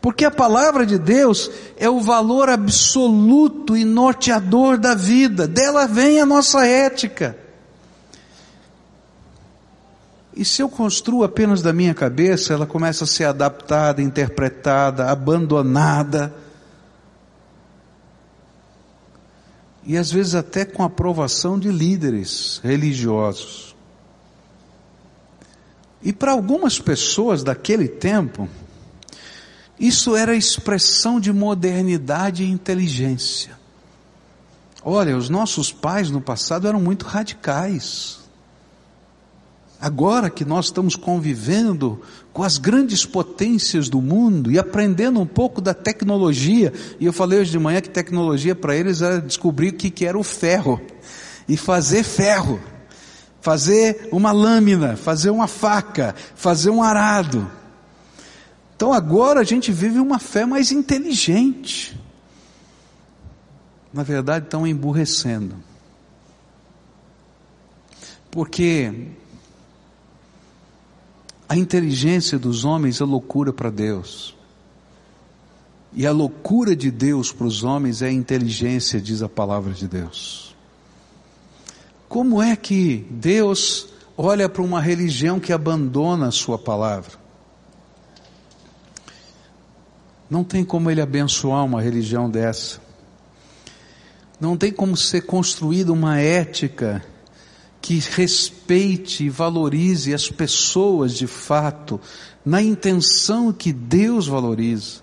Porque 0.00 0.24
a 0.24 0.30
palavra 0.30 0.84
de 0.84 0.98
Deus 0.98 1.50
é 1.76 1.88
o 1.88 2.00
valor 2.00 2.50
absoluto 2.50 3.76
e 3.76 3.84
norteador 3.84 4.76
da 4.76 4.94
vida, 4.94 5.48
dela 5.48 5.86
vem 5.86 6.20
a 6.20 6.26
nossa 6.26 6.66
ética. 6.66 7.41
E 10.34 10.44
se 10.44 10.62
eu 10.62 10.68
construo 10.68 11.24
apenas 11.24 11.60
da 11.60 11.72
minha 11.72 11.92
cabeça, 11.92 12.54
ela 12.54 12.66
começa 12.66 13.04
a 13.04 13.06
ser 13.06 13.24
adaptada, 13.24 14.00
interpretada, 14.00 15.10
abandonada. 15.10 16.34
E 19.84 19.96
às 19.96 20.10
vezes 20.10 20.34
até 20.34 20.64
com 20.64 20.82
aprovação 20.82 21.58
de 21.58 21.70
líderes 21.70 22.60
religiosos. 22.64 23.76
E 26.02 26.12
para 26.12 26.32
algumas 26.32 26.80
pessoas 26.80 27.44
daquele 27.44 27.86
tempo, 27.86 28.48
isso 29.78 30.16
era 30.16 30.34
expressão 30.34 31.20
de 31.20 31.32
modernidade 31.32 32.42
e 32.42 32.50
inteligência. 32.50 33.60
Olha, 34.82 35.16
os 35.16 35.28
nossos 35.28 35.70
pais 35.70 36.10
no 36.10 36.20
passado 36.20 36.66
eram 36.66 36.80
muito 36.80 37.04
radicais. 37.04 38.21
Agora 39.82 40.30
que 40.30 40.44
nós 40.44 40.66
estamos 40.66 40.94
convivendo 40.94 42.00
com 42.32 42.44
as 42.44 42.56
grandes 42.56 43.04
potências 43.04 43.88
do 43.88 44.00
mundo 44.00 44.48
e 44.48 44.56
aprendendo 44.56 45.18
um 45.18 45.26
pouco 45.26 45.60
da 45.60 45.74
tecnologia, 45.74 46.72
e 47.00 47.04
eu 47.04 47.12
falei 47.12 47.40
hoje 47.40 47.50
de 47.50 47.58
manhã 47.58 47.80
que 47.80 47.90
tecnologia 47.90 48.54
para 48.54 48.76
eles 48.76 49.02
era 49.02 49.20
descobrir 49.20 49.70
o 49.70 49.72
que, 49.72 50.06
era 50.06 50.16
o 50.16 50.22
ferro, 50.22 50.80
e 51.48 51.56
fazer 51.56 52.04
ferro, 52.04 52.60
fazer 53.40 54.08
uma 54.12 54.30
lâmina, 54.30 54.94
fazer 54.94 55.30
uma 55.30 55.48
faca, 55.48 56.14
fazer 56.36 56.70
um 56.70 56.80
arado. 56.80 57.50
Então 58.76 58.92
agora 58.92 59.40
a 59.40 59.44
gente 59.44 59.72
vive 59.72 59.98
uma 59.98 60.20
fé 60.20 60.46
mais 60.46 60.70
inteligente. 60.70 62.00
Na 63.92 64.04
verdade, 64.04 64.44
estão 64.44 64.64
emburrecendo. 64.64 65.56
Porque 68.30 69.10
a 71.52 71.56
inteligência 71.58 72.38
dos 72.38 72.64
homens 72.64 72.98
é 73.02 73.04
loucura 73.04 73.52
para 73.52 73.68
Deus. 73.68 74.34
E 75.92 76.06
a 76.06 76.10
loucura 76.10 76.74
de 76.74 76.90
Deus 76.90 77.30
para 77.30 77.46
os 77.46 77.62
homens 77.62 78.00
é 78.00 78.06
a 78.06 78.10
inteligência, 78.10 78.98
diz 78.98 79.20
a 79.20 79.28
palavra 79.28 79.74
de 79.74 79.86
Deus. 79.86 80.56
Como 82.08 82.40
é 82.40 82.56
que 82.56 83.06
Deus 83.10 83.88
olha 84.16 84.48
para 84.48 84.62
uma 84.62 84.80
religião 84.80 85.38
que 85.38 85.52
abandona 85.52 86.28
a 86.28 86.30
sua 86.30 86.56
palavra? 86.56 87.18
Não 90.30 90.42
tem 90.42 90.64
como 90.64 90.90
ele 90.90 91.02
abençoar 91.02 91.66
uma 91.66 91.82
religião 91.82 92.30
dessa. 92.30 92.80
Não 94.40 94.56
tem 94.56 94.72
como 94.72 94.96
ser 94.96 95.26
construída 95.26 95.92
uma 95.92 96.18
ética 96.18 97.04
que 97.82 97.98
respeite 97.98 99.24
e 99.24 99.28
valorize 99.28 100.14
as 100.14 100.30
pessoas 100.30 101.14
de 101.14 101.26
fato, 101.26 102.00
na 102.44 102.62
intenção 102.62 103.52
que 103.52 103.72
Deus 103.72 104.28
valoriza, 104.28 105.02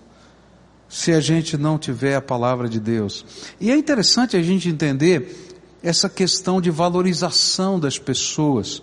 se 0.88 1.12
a 1.12 1.20
gente 1.20 1.58
não 1.58 1.78
tiver 1.78 2.16
a 2.16 2.22
palavra 2.22 2.68
de 2.68 2.80
Deus. 2.80 3.24
E 3.60 3.70
é 3.70 3.76
interessante 3.76 4.34
a 4.34 4.42
gente 4.42 4.68
entender 4.70 5.50
essa 5.82 6.08
questão 6.08 6.58
de 6.58 6.70
valorização 6.70 7.78
das 7.78 7.98
pessoas. 7.98 8.82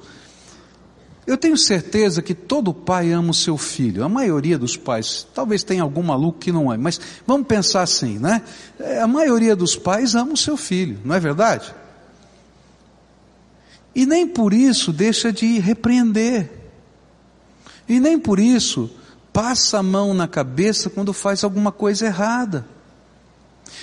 Eu 1.25 1.36
tenho 1.36 1.58
certeza 1.58 2.22
que 2.22 2.36
todo 2.36 2.74
pai 2.74 3.12
ama 3.12 3.32
o 3.32 3.34
seu 3.34 3.58
filho, 3.58 4.04
a 4.04 4.10
maioria 4.10 4.60
dos 4.60 4.77
pais, 4.77 5.27
talvez 5.34 5.63
tenha 5.63 5.82
algum 5.82 6.04
maluco 6.04 6.39
que 6.39 6.51
não 6.51 6.72
ame, 6.72 6.84
mas 6.84 7.01
vamos 7.25 7.48
pensar 7.48 7.82
assim, 7.82 8.20
né? 8.20 8.44
É, 8.80 9.01
a 9.01 9.08
maioria 9.08 9.56
dos 9.56 9.75
pais 9.75 10.16
ama 10.16 10.34
o 10.34 10.38
seu 10.38 10.56
filho, 10.56 11.00
não 11.04 11.16
é 11.16 11.20
verdade? 11.20 11.74
E 13.98 14.06
nem 14.06 14.27
por 14.27 14.54
isso 14.54 14.94
deixa 14.94 15.34
de 15.34 15.58
repreender, 15.58 16.51
e 17.89 18.00
nem 18.00 18.20
por 18.20 18.38
isso 18.38 18.92
passa 19.34 19.80
a 19.80 19.84
mão 19.84 20.13
na 20.13 20.27
cabeça 20.27 20.88
quando 20.88 21.12
faz 21.12 21.44
alguma 21.44 21.72
coisa 21.72 22.06
errada. 22.06 22.63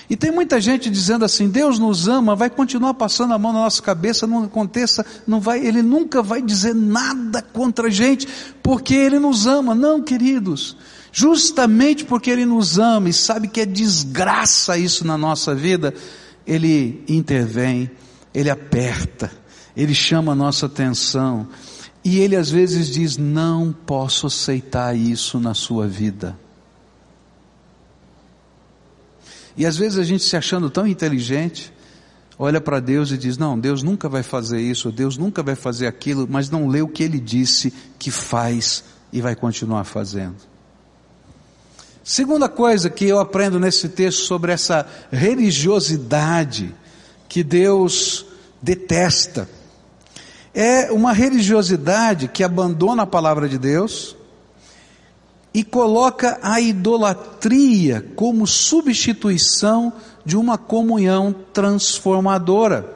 E 0.08 0.14
tem 0.14 0.30
muita 0.30 0.60
gente 0.60 0.88
dizendo 0.88 1.24
assim: 1.24 1.48
Deus 1.48 1.80
nos 1.80 2.06
ama, 2.06 2.36
vai 2.36 2.48
continuar 2.48 2.94
passando 2.94 3.34
a 3.34 3.38
mão 3.38 3.52
na 3.52 3.58
nossa 3.58 3.82
cabeça, 3.82 4.24
não 4.24 4.44
aconteça, 4.44 5.04
não 5.26 5.40
vai, 5.40 5.66
Ele 5.66 5.82
nunca 5.82 6.22
vai 6.22 6.40
dizer 6.40 6.76
nada 6.76 7.42
contra 7.42 7.88
a 7.88 7.90
gente, 7.90 8.28
porque 8.62 8.94
Ele 8.94 9.18
nos 9.18 9.48
ama. 9.48 9.74
Não, 9.74 10.00
queridos, 10.00 10.76
justamente 11.10 12.04
porque 12.04 12.30
Ele 12.30 12.46
nos 12.46 12.78
ama 12.78 13.08
e 13.08 13.12
sabe 13.12 13.48
que 13.48 13.60
é 13.60 13.66
desgraça 13.66 14.78
isso 14.78 15.04
na 15.04 15.18
nossa 15.18 15.56
vida, 15.56 15.92
Ele 16.46 17.02
intervém, 17.08 17.90
Ele 18.32 18.48
aperta, 18.48 19.42
Ele 19.76 19.94
chama 19.94 20.32
a 20.32 20.36
nossa 20.36 20.66
atenção, 20.66 21.48
e 22.04 22.18
Ele 22.18 22.36
às 22.36 22.50
vezes 22.50 22.88
diz: 22.88 23.16
Não 23.16 23.72
posso 23.72 24.26
aceitar 24.26 24.96
isso 24.96 25.40
na 25.40 25.54
sua 25.54 25.86
vida. 25.86 26.38
E 29.56 29.64
às 29.64 29.76
vezes 29.76 29.98
a 29.98 30.02
gente 30.02 30.24
se 30.24 30.36
achando 30.36 30.68
tão 30.68 30.86
inteligente, 30.86 31.72
olha 32.38 32.60
para 32.60 32.80
Deus 32.80 33.10
e 33.10 33.18
diz: 33.18 33.38
Não, 33.38 33.58
Deus 33.58 33.82
nunca 33.82 34.08
vai 34.08 34.22
fazer 34.22 34.60
isso, 34.60 34.90
Deus 34.92 35.16
nunca 35.16 35.42
vai 35.42 35.54
fazer 35.54 35.86
aquilo, 35.86 36.26
mas 36.28 36.50
não 36.50 36.68
lê 36.68 36.82
o 36.82 36.88
que 36.88 37.02
ele 37.02 37.20
disse 37.20 37.72
que 37.98 38.10
faz 38.10 38.84
e 39.12 39.20
vai 39.20 39.34
continuar 39.34 39.84
fazendo. 39.84 40.36
Segunda 42.02 42.50
coisa 42.50 42.90
que 42.90 43.06
eu 43.06 43.18
aprendo 43.18 43.58
nesse 43.58 43.88
texto 43.88 44.24
sobre 44.24 44.52
essa 44.52 44.86
religiosidade 45.10 46.74
que 47.28 47.42
Deus 47.42 48.26
detesta, 48.60 49.48
é 50.54 50.92
uma 50.92 51.12
religiosidade 51.12 52.28
que 52.28 52.44
abandona 52.44 53.02
a 53.02 53.06
palavra 53.06 53.48
de 53.48 53.58
Deus, 53.58 54.16
e 55.54 55.62
coloca 55.62 56.38
a 56.42 56.60
idolatria 56.60 58.04
como 58.16 58.44
substituição 58.44 59.92
de 60.24 60.36
uma 60.36 60.58
comunhão 60.58 61.34
transformadora. 61.52 62.92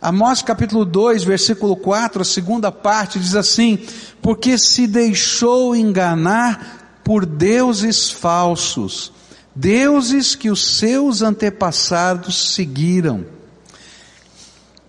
Amós 0.00 0.40
capítulo 0.40 0.84
2, 0.86 1.24
versículo 1.24 1.76
4, 1.76 2.22
a 2.22 2.24
segunda 2.24 2.72
parte 2.72 3.18
diz 3.18 3.34
assim: 3.34 3.78
Porque 4.22 4.56
se 4.56 4.86
deixou 4.86 5.76
enganar 5.76 7.00
por 7.04 7.26
deuses 7.26 8.10
falsos, 8.10 9.12
deuses 9.54 10.34
que 10.34 10.50
os 10.50 10.78
seus 10.78 11.20
antepassados 11.20 12.54
seguiram. 12.54 13.26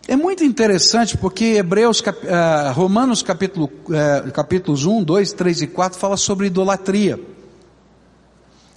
É 0.07 0.15
muito 0.15 0.43
interessante 0.43 1.17
porque 1.17 1.55
Hebreus, 1.55 1.99
uh, 1.99 2.71
Romanos 2.73 3.23
capítulo, 3.23 3.65
uh, 3.65 4.31
capítulos 4.31 4.85
1, 4.85 5.03
2, 5.03 5.33
3 5.33 5.61
e 5.63 5.67
4 5.67 5.97
fala 5.97 6.15
sobre 6.15 6.45
idolatria. 6.45 7.19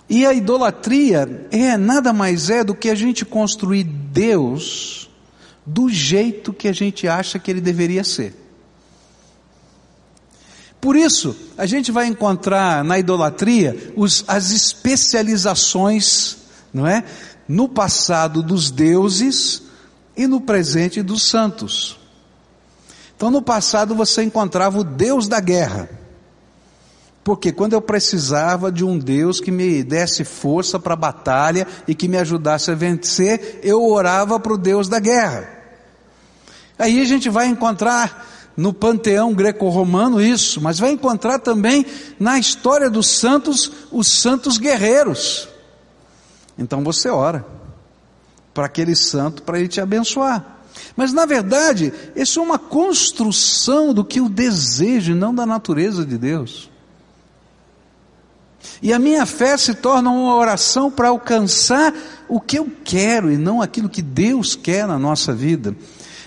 E 0.08 0.24
a 0.24 0.32
idolatria 0.32 1.46
é 1.50 1.76
nada 1.76 2.14
mais 2.14 2.48
é 2.48 2.64
do 2.64 2.74
que 2.74 2.88
a 2.88 2.94
gente 2.94 3.26
construir 3.26 3.84
Deus 3.84 5.10
do 5.66 5.90
jeito 5.90 6.50
que 6.50 6.66
a 6.66 6.72
gente 6.72 7.06
acha 7.06 7.38
que 7.38 7.50
ele 7.50 7.60
deveria 7.60 8.02
ser. 8.02 8.34
Por 10.80 10.96
isso, 10.96 11.36
a 11.58 11.66
gente 11.66 11.92
vai 11.92 12.06
encontrar 12.06 12.82
na 12.82 12.98
idolatria 12.98 13.92
os, 13.94 14.24
as 14.26 14.50
especializações, 14.50 16.38
não 16.72 16.86
é? 16.86 17.04
No 17.46 17.68
passado 17.68 18.42
dos 18.42 18.70
deuses, 18.70 19.67
e 20.18 20.26
no 20.26 20.40
presente 20.40 21.00
dos 21.00 21.22
santos. 21.22 21.96
Então 23.16 23.30
no 23.30 23.40
passado 23.40 23.94
você 23.94 24.24
encontrava 24.24 24.80
o 24.80 24.84
Deus 24.84 25.28
da 25.28 25.40
guerra. 25.40 25.88
Porque 27.22 27.52
quando 27.52 27.74
eu 27.74 27.80
precisava 27.80 28.72
de 28.72 28.84
um 28.84 28.98
Deus 28.98 29.40
que 29.40 29.50
me 29.50 29.84
desse 29.84 30.24
força 30.24 30.78
para 30.78 30.94
a 30.94 30.96
batalha 30.96 31.66
e 31.86 31.94
que 31.94 32.08
me 32.08 32.16
ajudasse 32.16 32.70
a 32.70 32.74
vencer, 32.74 33.60
eu 33.62 33.84
orava 33.84 34.40
para 34.40 34.52
o 34.52 34.58
Deus 34.58 34.88
da 34.88 34.98
guerra. 34.98 35.48
Aí 36.78 37.00
a 37.00 37.04
gente 37.04 37.28
vai 37.28 37.46
encontrar 37.46 38.26
no 38.56 38.72
panteão 38.72 39.32
greco-romano 39.32 40.20
isso, 40.20 40.60
mas 40.60 40.80
vai 40.80 40.90
encontrar 40.90 41.38
também 41.38 41.86
na 42.18 42.38
história 42.38 42.90
dos 42.90 43.06
santos 43.08 43.70
os 43.92 44.08
santos 44.08 44.58
guerreiros. 44.58 45.48
Então 46.56 46.82
você 46.82 47.08
ora 47.08 47.57
para 48.58 48.66
aquele 48.66 48.96
santo 48.96 49.44
para 49.44 49.60
ele 49.60 49.68
te 49.68 49.80
abençoar. 49.80 50.58
Mas 50.96 51.12
na 51.12 51.24
verdade, 51.24 51.92
isso 52.16 52.40
é 52.40 52.42
uma 52.42 52.58
construção 52.58 53.94
do 53.94 54.04
que 54.04 54.20
o 54.20 54.28
desejo, 54.28 55.14
não 55.14 55.32
da 55.32 55.46
natureza 55.46 56.04
de 56.04 56.18
Deus. 56.18 56.68
E 58.82 58.92
a 58.92 58.98
minha 58.98 59.24
fé 59.24 59.56
se 59.56 59.74
torna 59.76 60.10
uma 60.10 60.34
oração 60.34 60.90
para 60.90 61.06
alcançar 61.06 61.94
o 62.28 62.40
que 62.40 62.58
eu 62.58 62.68
quero 62.82 63.30
e 63.30 63.36
não 63.36 63.62
aquilo 63.62 63.88
que 63.88 64.02
Deus 64.02 64.56
quer 64.56 64.88
na 64.88 64.98
nossa 64.98 65.32
vida. 65.32 65.76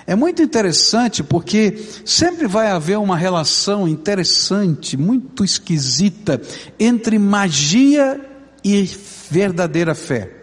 É 0.08 0.16
muito 0.16 0.42
interessante 0.42 1.22
porque 1.22 1.86
sempre 2.06 2.48
vai 2.48 2.68
haver 2.68 2.98
uma 2.98 3.18
relação 3.18 3.90
interessante, 3.90 4.96
muito 4.96 5.44
esquisita, 5.44 6.42
entre 6.80 7.20
magia 7.20 8.22
e 8.64 8.90
verdadeira 9.30 9.94
fé. 9.94 10.41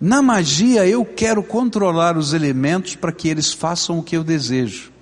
Na 0.00 0.20
magia 0.20 0.86
eu 0.86 1.04
quero 1.04 1.42
controlar 1.42 2.16
os 2.16 2.32
elementos 2.32 2.94
para 2.94 3.12
que 3.12 3.28
eles 3.28 3.52
façam 3.52 3.98
o 3.98 4.02
que 4.02 4.16
eu 4.16 4.22
desejo. 4.22 4.92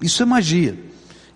Isso 0.00 0.22
é 0.22 0.26
magia. 0.26 0.78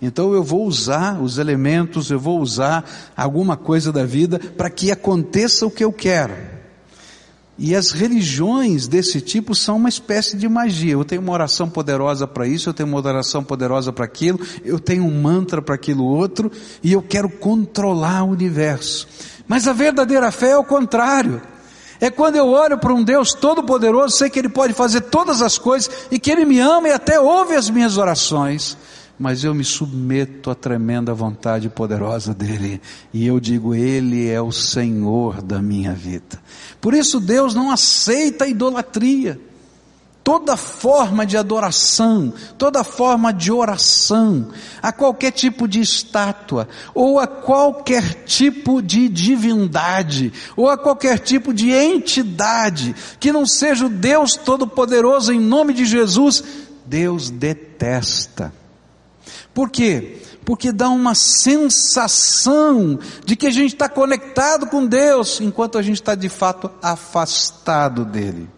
Então 0.03 0.33
eu 0.33 0.43
vou 0.43 0.67
usar 0.67 1.21
os 1.21 1.39
elementos, 1.39 2.11
eu 2.11 2.19
vou 2.19 2.41
usar 2.41 2.85
alguma 3.17 3.57
coisa 3.57 3.93
da 3.93 4.05
vida 4.05 4.39
para 4.39 4.71
que 4.71 4.91
aconteça 4.91 5.67
o 5.67 5.71
que 5.71 5.85
eu 5.85 5.93
quero. 5.93 6.35
E 7.63 7.75
as 7.75 7.91
religiões 7.91 8.89
desse 8.89 9.21
tipo 9.21 9.55
são 9.55 9.77
uma 9.77 9.91
espécie 9.91 10.35
de 10.35 10.49
magia. 10.49 10.93
Eu 10.93 11.05
tenho 11.05 11.21
uma 11.21 11.33
oração 11.33 11.69
poderosa 11.69 12.27
para 12.27 12.47
isso, 12.47 12.71
eu 12.71 12.75
tenho 12.75 12.89
uma 12.89 12.97
oração 12.97 13.45
poderosa 13.45 13.93
para 13.93 14.07
aquilo, 14.07 14.41
eu 14.65 14.79
tenho 14.79 15.05
um 15.05 15.21
mantra 15.21 15.61
para 15.61 15.75
aquilo 15.75 16.05
outro, 16.05 16.51
e 16.83 16.93
eu 16.93 17.03
quero 17.03 17.29
controlar 17.29 18.25
o 18.25 18.31
universo. 18.31 19.07
Mas 19.47 19.69
a 19.69 19.75
verdadeira 19.75 20.33
fé 20.33 20.53
é 20.53 20.57
o 20.57 20.65
contrário. 20.65 21.43
É 22.01 22.11
quando 22.11 22.37
eu 22.37 22.49
olho 22.49 22.79
para 22.79 22.95
um 22.95 23.03
Deus 23.03 23.35
todo-poderoso, 23.35 24.17
sei 24.17 24.31
que 24.31 24.39
Ele 24.39 24.49
pode 24.49 24.73
fazer 24.73 25.03
todas 25.03 25.43
as 25.43 25.59
coisas 25.59 25.91
e 26.11 26.19
que 26.19 26.31
Ele 26.31 26.45
me 26.45 26.59
ama 26.59 26.89
e 26.89 26.93
até 26.93 27.21
ouve 27.21 27.55
as 27.55 27.69
minhas 27.69 27.99
orações, 27.99 28.77
mas 29.19 29.45
eu 29.45 29.55
me 29.55 29.65
submeto 29.65 30.51
à 30.51 30.55
tremenda 30.55 31.13
vontade 31.13 31.69
poderosa 31.69 32.33
dEle. 32.33 32.81
E 33.13 33.27
eu 33.27 33.39
digo: 33.39 33.75
Ele 33.75 34.29
é 34.29 34.41
o 34.41 34.51
Senhor 34.51 35.43
da 35.43 35.61
minha 35.61 35.93
vida. 35.93 36.41
Por 36.81 36.95
isso 36.95 37.21
Deus 37.21 37.55
não 37.55 37.71
aceita 37.71 38.45
a 38.45 38.49
idolatria 38.49 39.50
toda 40.31 40.57
forma 40.57 41.27
de 41.27 41.37
adoração, 41.37 42.33
toda 42.57 42.85
forma 42.85 43.33
de 43.33 43.51
oração, 43.51 44.51
a 44.81 44.93
qualquer 44.93 45.33
tipo 45.33 45.67
de 45.67 45.81
estátua, 45.81 46.69
ou 46.95 47.19
a 47.19 47.27
qualquer 47.27 48.23
tipo 48.23 48.81
de 48.81 49.09
divindade, 49.09 50.33
ou 50.57 50.71
a 50.71 50.79
qualquer 50.79 51.19
tipo 51.19 51.53
de 51.53 51.73
entidade, 51.73 52.95
que 53.19 53.33
não 53.33 53.45
seja 53.45 53.87
o 53.87 53.89
Deus 53.89 54.37
Todo-Poderoso 54.37 55.33
em 55.33 55.41
nome 55.41 55.75
de 55.75 55.85
Jesus, 55.85 56.45
Deus 56.87 57.29
detesta. 57.29 58.53
Por 59.53 59.69
quê? 59.69 60.23
Porque 60.45 60.71
dá 60.71 60.89
uma 60.91 61.17
sensação 61.17 63.01
de 63.25 63.35
que 63.35 63.49
a 63.49 63.51
gente 63.51 63.75
está 63.75 63.89
conectado 63.89 64.69
com 64.69 64.87
Deus, 64.87 65.41
enquanto 65.41 65.77
a 65.77 65.83
gente 65.83 65.97
está 65.97 66.15
de 66.15 66.29
fato 66.29 66.71
afastado 66.81 68.05
dele. 68.05 68.49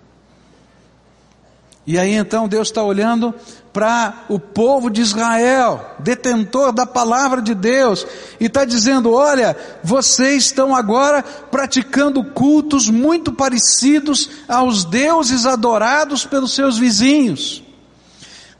E 1.87 1.99
aí 1.99 2.15
então 2.15 2.47
Deus 2.47 2.69
está 2.69 2.83
olhando 2.83 3.35
para 3.73 4.25
o 4.29 4.39
povo 4.39 4.91
de 4.91 5.01
Israel, 5.01 5.95
detentor 5.99 6.73
da 6.73 6.87
palavra 6.87 7.41
de 7.41 7.55
Deus, 7.55 8.07
e 8.39 8.47
está 8.47 8.65
dizendo: 8.65 9.13
olha, 9.13 9.57
vocês 9.83 10.45
estão 10.45 10.77
agora 10.77 11.23
praticando 11.23 12.23
cultos 12.23 12.89
muito 12.89 13.33
parecidos 13.33 14.31
aos 14.47 14.85
deuses 14.85 15.45
adorados 15.45 16.25
pelos 16.25 16.55
seus 16.55 16.79
vizinhos. 16.79 17.63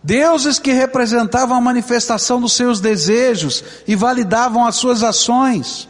Deuses 0.03 0.59
que 0.59 0.73
representavam 0.73 1.57
a 1.57 1.61
manifestação 1.61 2.41
dos 2.41 2.55
seus 2.55 2.81
desejos 2.81 3.63
e 3.87 3.95
validavam 3.95 4.67
as 4.67 4.75
suas 4.75 5.05
ações. 5.05 5.89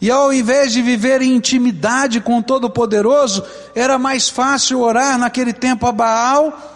E 0.00 0.10
ao 0.10 0.32
invés 0.32 0.72
de 0.72 0.82
viver 0.82 1.22
em 1.22 1.34
intimidade 1.34 2.20
com 2.20 2.38
o 2.38 2.42
Todo-Poderoso, 2.42 3.42
era 3.74 3.98
mais 3.98 4.28
fácil 4.28 4.80
orar 4.80 5.18
naquele 5.18 5.52
tempo 5.52 5.86
a 5.86 5.92
Baal 5.92 6.74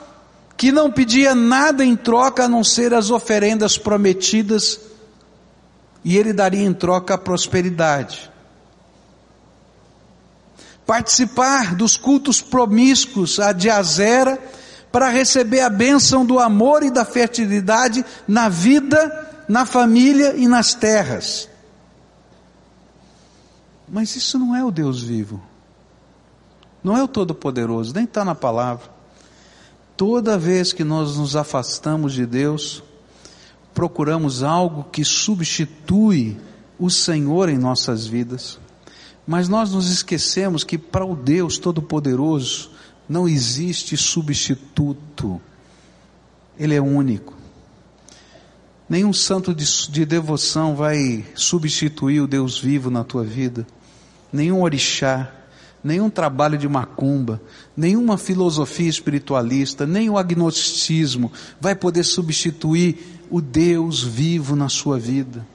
que 0.61 0.71
não 0.71 0.93
pedia 0.93 1.35
nada 1.35 1.83
em 1.83 1.97
troca 1.97 2.45
a 2.45 2.49
não 2.49 2.63
ser 2.63 2.93
as 2.93 3.11
oferendas 3.11 3.79
prometidas, 3.79 4.79
e 6.05 6.19
ele 6.19 6.35
daria 6.35 6.67
em 6.67 6.75
troca 6.75 7.15
a 7.15 7.19
prosperidade. 7.19 8.31
Participar 10.85 11.75
dos 11.75 11.97
cultos 11.97 12.43
promíscuos 12.43 13.41
a 13.41 13.53
de 13.53 13.71
Azera, 13.71 14.39
para 14.93 15.09
receber 15.09 15.61
a 15.61 15.71
bênção 15.71 16.27
do 16.27 16.39
amor 16.39 16.83
e 16.83 16.91
da 16.91 17.07
fertilidade 17.07 18.05
na 18.29 18.51
vida, 18.51 19.45
na 19.49 19.65
família 19.65 20.35
e 20.37 20.47
nas 20.47 20.75
terras. 20.75 21.49
Mas 23.91 24.15
isso 24.15 24.39
não 24.39 24.55
é 24.55 24.65
o 24.65 24.71
Deus 24.71 25.03
vivo. 25.03 25.43
Não 26.83 26.97
é 26.97 27.03
o 27.03 27.09
Todo-Poderoso, 27.09 27.93
nem 27.95 28.05
está 28.05 28.25
na 28.25 28.35
palavra. 28.35 28.89
Toda 29.97 30.39
vez 30.39 30.73
que 30.73 30.85
nós 30.85 31.17
nos 31.17 31.37
afastamos 31.37 32.15
de 32.15 32.25
Deus, 32.25 32.83
procuramos 33.75 34.43
algo 34.43 34.85
que 34.85 35.05
substitui 35.05 36.39
o 36.79 36.89
Senhor 36.89 37.49
em 37.49 37.59
nossas 37.59 38.07
vidas. 38.07 38.59
Mas 39.27 39.49
nós 39.49 39.73
nos 39.73 39.91
esquecemos 39.91 40.65
que 40.65 40.79
para 40.79 41.05
o 41.05 41.15
Deus 41.15 41.59
Todo-Poderoso 41.59 42.71
não 43.09 43.29
existe 43.29 43.97
substituto. 43.97 45.41
Ele 46.59 46.75
é 46.75 46.81
único. 46.81 47.35
Nenhum 48.89 49.13
santo 49.13 49.55
de, 49.55 49.65
de, 49.89 50.05
devoção 50.05 50.75
vai 50.75 51.25
substituir 51.35 52.21
o 52.21 52.27
Deus 52.27 52.59
vivo 52.59 52.91
na 52.91 53.05
tua 53.05 53.23
vida. 53.23 53.67
Nenhum 54.33 54.63
orixá 54.63 55.33
nenhum 55.83 56.11
trabalho 56.11 56.59
de 56.59 56.69
macumba, 56.69 57.41
nenhuma 57.77 58.19
filosofia 58.19 58.89
espiritualista, 58.89 59.87
nem 59.87 60.11
o 60.11 60.19
agnosticismo 60.19 61.33
vai 61.61 61.75
poder 61.75 62.05
substituir 62.05 63.23
o 63.31 63.41
Deus 63.41 64.03
vivo 64.03 64.55
na 64.55 64.69
sua 64.69 64.99
vida. 64.99 65.47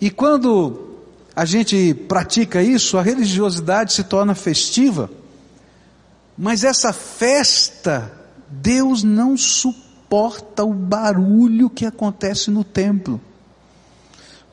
E 0.00 0.10
quando 0.10 0.96
a 1.34 1.44
gente 1.44 1.94
pratica 2.08 2.62
isso, 2.62 2.96
a 2.96 3.02
religiosidade 3.02 3.92
se 3.92 4.04
torna 4.04 4.34
festiva, 4.34 5.10
mas 6.36 6.62
essa 6.62 6.92
festa, 6.92 8.12
Deus 8.48 9.02
não 9.02 9.36
suporta 9.36 10.64
o 10.64 10.72
barulho 10.72 11.68
que 11.68 11.84
acontece 11.84 12.50
no 12.50 12.62
templo 12.62 13.20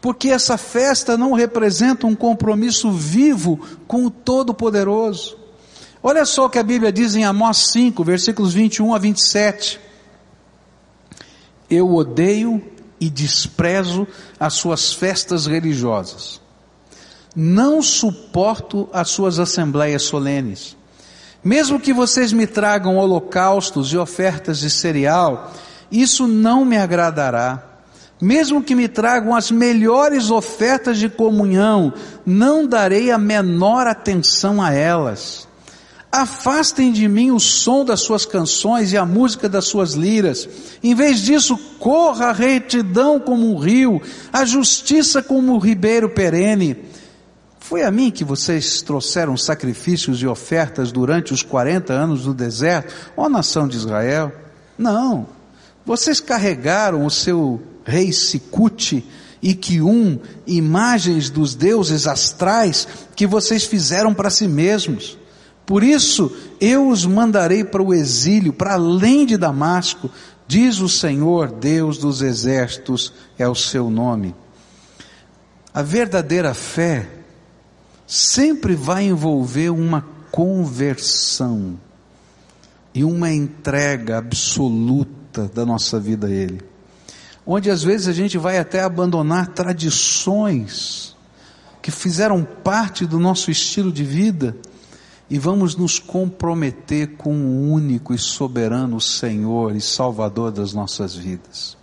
porque 0.05 0.29
essa 0.29 0.55
festa 0.55 1.17
não 1.17 1.33
representa 1.33 2.05
um 2.05 2.13
compromisso 2.13 2.91
vivo 2.91 3.59
com 3.87 4.05
o 4.05 4.11
Todo-Poderoso. 4.11 5.35
Olha 6.03 6.23
só 6.25 6.45
o 6.45 6.49
que 6.51 6.59
a 6.59 6.63
Bíblia 6.63 6.91
diz 6.91 7.15
em 7.15 7.25
Amós 7.25 7.71
5, 7.71 8.03
versículos 8.03 8.53
21 8.53 8.93
a 8.93 8.99
27. 8.99 9.79
Eu 11.67 11.91
odeio 11.91 12.63
e 13.01 13.09
desprezo 13.09 14.07
as 14.39 14.53
suas 14.53 14.93
festas 14.93 15.47
religiosas. 15.47 16.39
Não 17.35 17.81
suporto 17.81 18.87
as 18.93 19.09
suas 19.09 19.39
assembleias 19.39 20.03
solenes. 20.03 20.77
Mesmo 21.43 21.79
que 21.79 21.91
vocês 21.91 22.31
me 22.31 22.45
tragam 22.45 22.97
holocaustos 22.97 23.91
e 23.91 23.97
ofertas 23.97 24.59
de 24.59 24.69
cereal, 24.69 25.51
isso 25.91 26.27
não 26.27 26.63
me 26.63 26.77
agradará 26.77 27.74
mesmo 28.21 28.63
que 28.63 28.75
me 28.75 28.87
tragam 28.87 29.35
as 29.35 29.51
melhores 29.51 30.31
ofertas 30.31 30.97
de 30.97 31.09
comunhão, 31.09 31.93
não 32.25 32.65
darei 32.65 33.11
a 33.11 33.17
menor 33.17 33.87
atenção 33.87 34.61
a 34.61 34.71
elas. 34.71 35.47
Afastem 36.11 36.93
de 36.93 37.09
mim 37.09 37.31
o 37.31 37.39
som 37.41 37.83
das 37.83 37.99
suas 37.99 38.25
canções 38.25 38.93
e 38.93 38.97
a 38.97 39.05
música 39.05 39.49
das 39.49 39.65
suas 39.65 39.95
liras. 39.95 40.47
Em 40.81 40.95
vez 40.95 41.19
disso, 41.19 41.57
corra 41.77 42.27
a 42.27 42.31
retidão 42.31 43.19
como 43.19 43.53
um 43.53 43.57
rio, 43.57 44.01
a 44.31 44.45
justiça 44.45 45.21
como 45.21 45.53
um 45.53 45.57
ribeiro 45.57 46.09
perene. 46.09 46.77
Foi 47.59 47.83
a 47.83 47.91
mim 47.91 48.11
que 48.11 48.23
vocês 48.23 48.81
trouxeram 48.81 49.35
sacrifícios 49.35 50.21
e 50.21 50.27
ofertas 50.27 50.89
durante 50.89 51.33
os 51.33 51.43
40 51.43 51.91
anos 51.91 52.25
no 52.25 52.33
deserto, 52.33 52.93
ó 53.17 53.27
nação 53.27 53.67
de 53.67 53.75
Israel? 53.75 54.31
Não. 54.77 55.27
Vocês 55.85 56.21
carregaram 56.21 57.05
o 57.05 57.11
seu 57.11 57.61
rei 57.85 58.11
Sicute 58.11 59.05
e 59.41 59.53
Quium, 59.53 60.19
imagens 60.47 61.29
dos 61.29 61.53
deuses 61.53 62.07
astrais 62.07 62.87
que 63.15 63.27
vocês 63.27 63.63
fizeram 63.63 64.13
para 64.13 64.31
si 64.31 64.47
mesmos. 64.47 65.17
Por 65.65 65.83
isso 65.83 66.35
eu 66.59 66.89
os 66.89 67.05
mandarei 67.05 67.63
para 67.63 67.83
o 67.83 67.93
exílio, 67.93 68.51
para 68.51 68.73
além 68.73 69.25
de 69.25 69.37
Damasco, 69.37 70.09
diz 70.47 70.79
o 70.79 70.89
Senhor, 70.89 71.51
Deus 71.51 71.99
dos 71.99 72.21
exércitos, 72.21 73.13
é 73.37 73.47
o 73.47 73.55
seu 73.55 73.89
nome. 73.89 74.33
A 75.71 75.83
verdadeira 75.83 76.53
fé 76.53 77.07
sempre 78.07 78.75
vai 78.75 79.05
envolver 79.05 79.69
uma 79.69 80.07
conversão 80.31 81.79
e 82.93 83.03
uma 83.03 83.31
entrega 83.31 84.17
absoluta 84.17 85.49
da 85.53 85.65
nossa 85.65 85.99
vida 85.99 86.27
a 86.27 86.31
Ele 86.31 86.74
onde 87.45 87.69
às 87.69 87.83
vezes 87.83 88.07
a 88.07 88.13
gente 88.13 88.37
vai 88.37 88.57
até 88.57 88.81
abandonar 88.81 89.47
tradições 89.47 91.15
que 91.81 91.91
fizeram 91.91 92.43
parte 92.43 93.05
do 93.05 93.19
nosso 93.19 93.51
estilo 93.51 93.91
de 93.91 94.03
vida 94.03 94.57
e 95.29 95.37
vamos 95.37 95.75
nos 95.75 95.99
comprometer 95.99 97.15
com 97.15 97.35
o 97.35 97.71
único 97.71 98.13
e 98.13 98.17
soberano 98.17 98.99
Senhor 98.99 99.75
e 99.75 99.81
Salvador 99.81 100.51
das 100.51 100.73
nossas 100.73 101.15
vidas. 101.15 101.77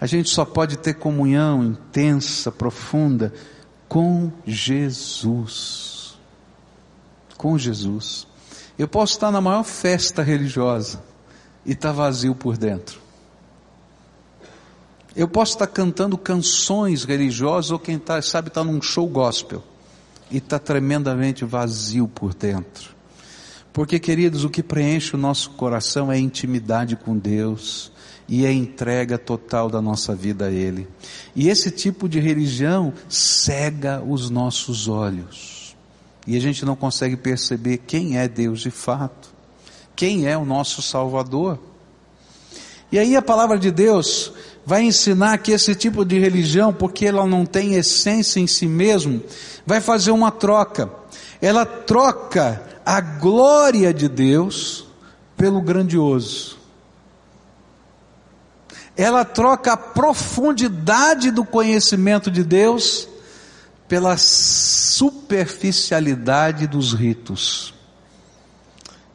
A 0.00 0.06
gente 0.06 0.30
só 0.30 0.44
pode 0.44 0.78
ter 0.78 0.94
comunhão 0.94 1.64
intensa, 1.64 2.52
profunda 2.52 3.32
com 3.88 4.30
Jesus. 4.46 6.18
Com 7.36 7.58
Jesus. 7.58 8.26
Eu 8.78 8.86
posso 8.86 9.14
estar 9.14 9.30
na 9.30 9.40
maior 9.40 9.64
festa 9.64 10.22
religiosa 10.22 11.02
e 11.66 11.72
estar 11.72 11.92
vazio 11.92 12.34
por 12.34 12.56
dentro. 12.56 13.07
Eu 15.18 15.26
posso 15.26 15.54
estar 15.54 15.66
cantando 15.66 16.16
canções 16.16 17.02
religiosas 17.02 17.72
ou 17.72 17.78
quem 17.80 17.98
tá, 17.98 18.22
sabe 18.22 18.46
está 18.46 18.62
num 18.62 18.80
show 18.80 19.04
gospel 19.08 19.64
e 20.30 20.36
está 20.36 20.60
tremendamente 20.60 21.44
vazio 21.44 22.06
por 22.06 22.32
dentro. 22.32 22.94
Porque, 23.72 23.98
queridos, 23.98 24.44
o 24.44 24.48
que 24.48 24.62
preenche 24.62 25.16
o 25.16 25.18
nosso 25.18 25.50
coração 25.50 26.12
é 26.12 26.16
intimidade 26.16 26.94
com 26.94 27.18
Deus 27.18 27.90
e 28.28 28.46
a 28.46 28.52
entrega 28.52 29.18
total 29.18 29.68
da 29.68 29.82
nossa 29.82 30.14
vida 30.14 30.46
a 30.46 30.52
Ele. 30.52 30.86
E 31.34 31.48
esse 31.48 31.72
tipo 31.72 32.08
de 32.08 32.20
religião 32.20 32.92
cega 33.08 34.00
os 34.00 34.30
nossos 34.30 34.86
olhos. 34.86 35.76
E 36.28 36.36
a 36.36 36.40
gente 36.40 36.64
não 36.64 36.76
consegue 36.76 37.16
perceber 37.16 37.78
quem 37.78 38.18
é 38.18 38.28
Deus 38.28 38.60
de 38.60 38.70
fato, 38.70 39.34
quem 39.96 40.28
é 40.28 40.38
o 40.38 40.44
nosso 40.44 40.80
Salvador. 40.80 41.58
E 42.92 43.00
aí 43.00 43.16
a 43.16 43.22
palavra 43.22 43.58
de 43.58 43.72
Deus 43.72 44.32
vai 44.68 44.82
ensinar 44.82 45.38
que 45.38 45.52
esse 45.52 45.74
tipo 45.74 46.04
de 46.04 46.18
religião, 46.18 46.74
porque 46.74 47.06
ela 47.06 47.26
não 47.26 47.46
tem 47.46 47.72
essência 47.72 48.38
em 48.38 48.46
si 48.46 48.66
mesmo, 48.66 49.22
vai 49.64 49.80
fazer 49.80 50.10
uma 50.10 50.30
troca. 50.30 50.92
Ela 51.40 51.64
troca 51.64 52.62
a 52.84 53.00
glória 53.00 53.94
de 53.94 54.10
Deus 54.10 54.84
pelo 55.38 55.62
grandioso. 55.62 56.58
Ela 58.94 59.24
troca 59.24 59.72
a 59.72 59.76
profundidade 59.78 61.30
do 61.30 61.46
conhecimento 61.46 62.30
de 62.30 62.44
Deus 62.44 63.08
pela 63.88 64.18
superficialidade 64.18 66.66
dos 66.66 66.92
ritos. 66.92 67.72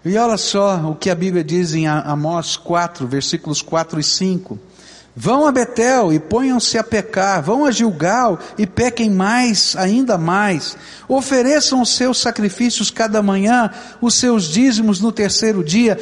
E 0.04 0.18
olha 0.18 0.36
só 0.36 0.78
o 0.90 0.96
que 0.96 1.12
a 1.12 1.16
Bíblia 1.16 1.44
diz 1.44 1.76
em 1.76 1.86
Amós 1.86 2.58
4, 2.58 3.08
versículos 3.08 3.62
4 3.62 4.00
e 4.00 4.04
5. 4.04 4.73
Vão 5.16 5.46
a 5.46 5.52
Betel 5.52 6.12
e 6.12 6.20
ponham-se 6.20 6.76
a 6.76 6.84
pecar, 6.84 7.42
vão 7.44 7.66
a 7.66 7.72
Gilgal 7.72 8.40
e 8.58 8.66
pequem 8.66 9.12
mais, 9.12 9.76
ainda 9.76 10.18
mais. 10.18 10.76
Ofereçam 11.08 11.82
os 11.82 11.96
seus 11.96 12.20
sacrifícios 12.20 12.90
cada 12.90 13.22
manhã, 13.22 13.70
os 14.02 14.16
seus 14.16 14.46
dízimos 14.46 15.00
no 15.00 15.12
terceiro 15.12 15.64
dia. 15.64 15.96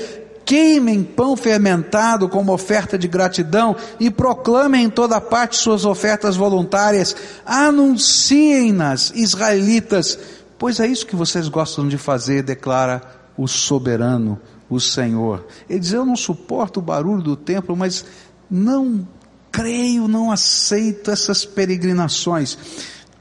Queimem 0.45 1.03
pão 1.03 1.35
fermentado 1.35 2.29
como 2.29 2.53
oferta 2.53 2.97
de 2.97 3.07
gratidão 3.07 3.75
e 3.99 4.09
proclamem 4.09 4.85
em 4.85 4.89
toda 4.89 5.19
parte 5.19 5.57
suas 5.57 5.83
ofertas 5.83 6.37
voluntárias. 6.37 7.13
Anunciem-nas, 7.45 9.11
israelitas, 9.13 10.17
pois 10.57 10.79
é 10.79 10.87
isso 10.87 11.05
que 11.05 11.17
vocês 11.17 11.49
gostam 11.49 11.85
de 11.85 11.97
fazer, 11.97 12.43
declara 12.43 13.01
o 13.37 13.45
soberano, 13.45 14.39
o 14.69 14.79
Senhor. 14.79 15.45
Ele 15.69 15.79
diz: 15.79 15.91
Eu 15.91 16.05
não 16.05 16.15
suporto 16.15 16.79
o 16.79 16.83
barulho 16.83 17.21
do 17.21 17.35
templo, 17.35 17.75
mas 17.75 18.05
não 18.51 19.07
creio, 19.49 20.07
não 20.07 20.31
aceito 20.31 21.09
essas 21.09 21.45
peregrinações. 21.45 22.57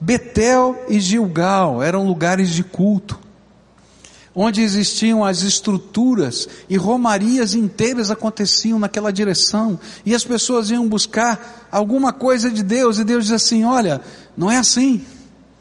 Betel 0.00 0.84
e 0.88 0.98
Gilgal 0.98 1.82
eram 1.82 2.06
lugares 2.06 2.50
de 2.50 2.64
culto. 2.64 3.18
onde 4.34 4.62
existiam 4.62 5.24
as 5.24 5.42
estruturas 5.42 6.48
e 6.68 6.76
romarias 6.76 7.54
inteiras 7.54 8.10
aconteciam 8.10 8.78
naquela 8.78 9.12
direção, 9.12 9.78
e 10.06 10.14
as 10.14 10.24
pessoas 10.24 10.70
iam 10.70 10.88
buscar 10.88 11.68
alguma 11.70 12.12
coisa 12.12 12.50
de 12.50 12.62
Deus, 12.62 12.98
e 12.98 13.04
Deus 13.04 13.24
diz 13.24 13.32
assim: 13.32 13.64
olha, 13.64 14.00
não 14.36 14.50
é 14.50 14.56
assim, 14.56 15.04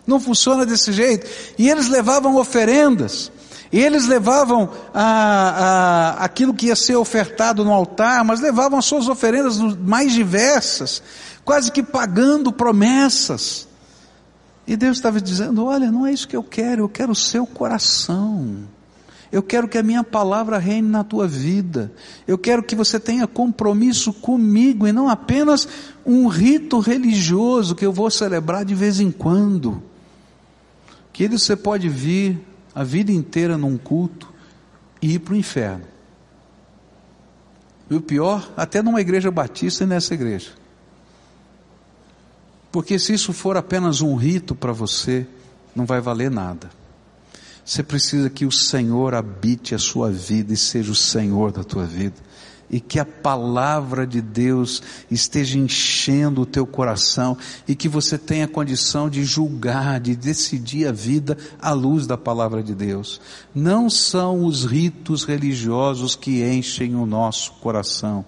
não 0.06 0.20
funciona 0.20 0.66
desse 0.66 0.92
jeito, 0.92 1.28
e 1.58 1.70
eles 1.70 1.90
levavam 1.90 2.38
oferendas, 2.38 3.32
e 3.72 3.80
eles 3.80 4.08
levavam 4.08 4.70
a, 4.94 5.04
a, 5.04 6.24
aquilo 6.24 6.54
que 6.54 6.68
ia 6.68 6.76
ser 6.76 6.96
ofertado 6.96 7.64
no 7.64 7.72
altar, 7.72 8.24
mas 8.24 8.40
levavam 8.40 8.80
as 8.80 8.86
suas 8.86 9.08
oferendas 9.08 9.60
mais 9.60 10.12
diversas, 10.12 11.04
quase 11.46 11.72
que 11.72 11.84
pagando 11.84 12.52
promessas. 12.52 13.68
E 14.66 14.76
Deus 14.76 14.98
estava 14.98 15.22
dizendo: 15.22 15.66
Olha, 15.66 15.92
não 15.92 16.06
é 16.06 16.12
isso 16.12 16.28
que 16.28 16.36
eu 16.36 16.44
quero, 16.44 16.84
eu 16.84 16.90
quero 16.90 17.12
o 17.12 17.16
seu 17.16 17.46
coração. 17.46 18.68
Eu 19.32 19.44
quero 19.44 19.68
que 19.68 19.78
a 19.78 19.84
minha 19.84 20.04
palavra 20.04 20.58
reine 20.58 20.90
na 20.90 21.04
tua 21.04 21.28
vida. 21.28 21.92
Eu 22.28 22.36
quero 22.36 22.64
que 22.64 22.76
você 22.76 23.00
tenha 23.00 23.28
compromisso 23.28 24.12
comigo 24.12 24.88
e 24.88 24.92
não 24.92 25.08
apenas 25.08 25.68
um 26.04 26.28
rito 26.28 26.80
religioso 26.80 27.76
que 27.76 27.86
eu 27.86 27.94
vou 27.94 28.10
celebrar 28.10 28.66
de 28.66 28.74
vez 28.74 29.00
em 29.00 29.12
quando. 29.12 29.84
Que 31.14 31.24
ele 31.24 31.38
você 31.38 31.56
pode 31.56 31.88
vir 31.88 32.49
a 32.80 32.84
vida 32.86 33.12
inteira 33.12 33.58
num 33.58 33.78
culto 33.78 34.34
e 35.02 35.16
ir 35.16 35.20
para 35.20 35.34
o 35.34 35.36
inferno. 35.36 35.84
E 37.90 37.94
o 37.94 38.00
pior, 38.00 38.50
até 38.56 38.82
numa 38.82 39.02
igreja 39.02 39.30
batista 39.30 39.84
e 39.84 39.88
nessa 39.88 40.14
igreja. 40.14 40.52
Porque 42.72 42.98
se 42.98 43.14
isso 43.14 43.34
for 43.34 43.58
apenas 43.58 44.00
um 44.00 44.16
rito 44.16 44.56
para 44.56 44.72
você, 44.72 45.28
não 45.76 45.86
vai 45.86 46.00
valer 46.00 46.32
nada. 46.32 46.70
Você 47.66 47.84
precisa 47.84 48.30
que 48.30 48.46
o 48.46 48.52
Senhor 48.52 49.14
habite 49.14 49.76
a 49.76 49.78
sua 49.78 50.10
vida 50.10 50.54
e 50.54 50.58
seja 50.58 50.94
o 50.94 50.96
Senhor 50.96 51.52
da 51.52 51.66
tua 51.66 51.86
vida. 51.86 52.16
E 52.70 52.80
que 52.80 53.00
a 53.00 53.06
palavra 53.06 54.06
de 54.06 54.22
Deus 54.22 54.82
esteja 55.10 55.58
enchendo 55.58 56.42
o 56.42 56.46
teu 56.46 56.68
coração 56.68 57.38
e 57.68 57.76
que 57.76 57.90
você 57.90 58.18
tenha 58.18 58.48
condição 58.48 59.10
de 59.10 59.24
julgar, 59.24 60.00
de 60.00 60.16
decidir 60.16 60.88
a 60.88 60.92
vida 60.92 61.38
à 61.60 61.72
luz 61.72 62.06
da 62.06 62.18
palavra 62.18 62.62
de 62.62 62.76
Deus. 62.76 63.20
Não 63.56 63.90
são 63.90 64.46
os 64.46 64.66
ritos 64.66 65.24
religiosos 65.24 66.16
que 66.16 66.44
enchem 66.44 66.96
o 66.96 67.06
nosso 67.06 67.54
coração 67.54 68.24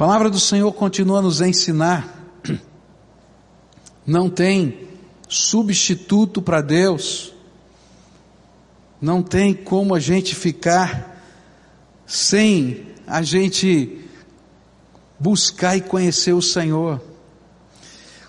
A 0.00 0.02
palavra 0.02 0.30
do 0.30 0.40
Senhor 0.40 0.72
continua 0.72 1.18
a 1.18 1.22
nos 1.22 1.42
ensinar. 1.42 2.08
Não 4.06 4.30
tem 4.30 4.88
substituto 5.28 6.40
para 6.40 6.62
Deus. 6.62 7.34
Não 9.00 9.22
tem 9.22 9.54
como 9.54 9.94
a 9.94 10.00
gente 10.00 10.34
ficar 10.34 11.22
sem 12.06 12.86
a 13.06 13.22
gente 13.22 13.98
buscar 15.18 15.76
e 15.76 15.80
conhecer 15.80 16.32
o 16.32 16.42
Senhor. 16.42 17.00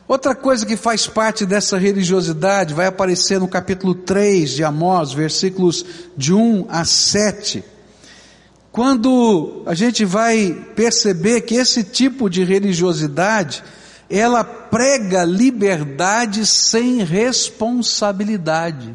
Outra 0.08 0.36
coisa 0.36 0.66
que 0.66 0.76
faz 0.76 1.08
parte 1.08 1.46
dessa 1.46 1.78
religiosidade 1.78 2.74
vai 2.74 2.88
aparecer 2.88 3.40
no 3.40 3.48
capítulo 3.48 3.96
3 3.96 4.52
de 4.52 4.64
Amós, 4.64 5.14
versículos 5.14 5.86
de 6.18 6.34
1 6.34 6.66
a 6.70 6.84
7 6.84 7.64
quando 8.72 9.64
a 9.66 9.74
gente 9.74 10.06
vai 10.06 10.66
perceber 10.76 11.42
que 11.42 11.56
esse 11.56 11.84
tipo 11.84 12.30
de 12.30 12.46
religiosidade, 12.46 13.62
ela 14.10 14.46
prega 14.46 15.26
liberdade 15.26 16.46
sem 16.46 17.04
responsabilidade. 17.04 18.94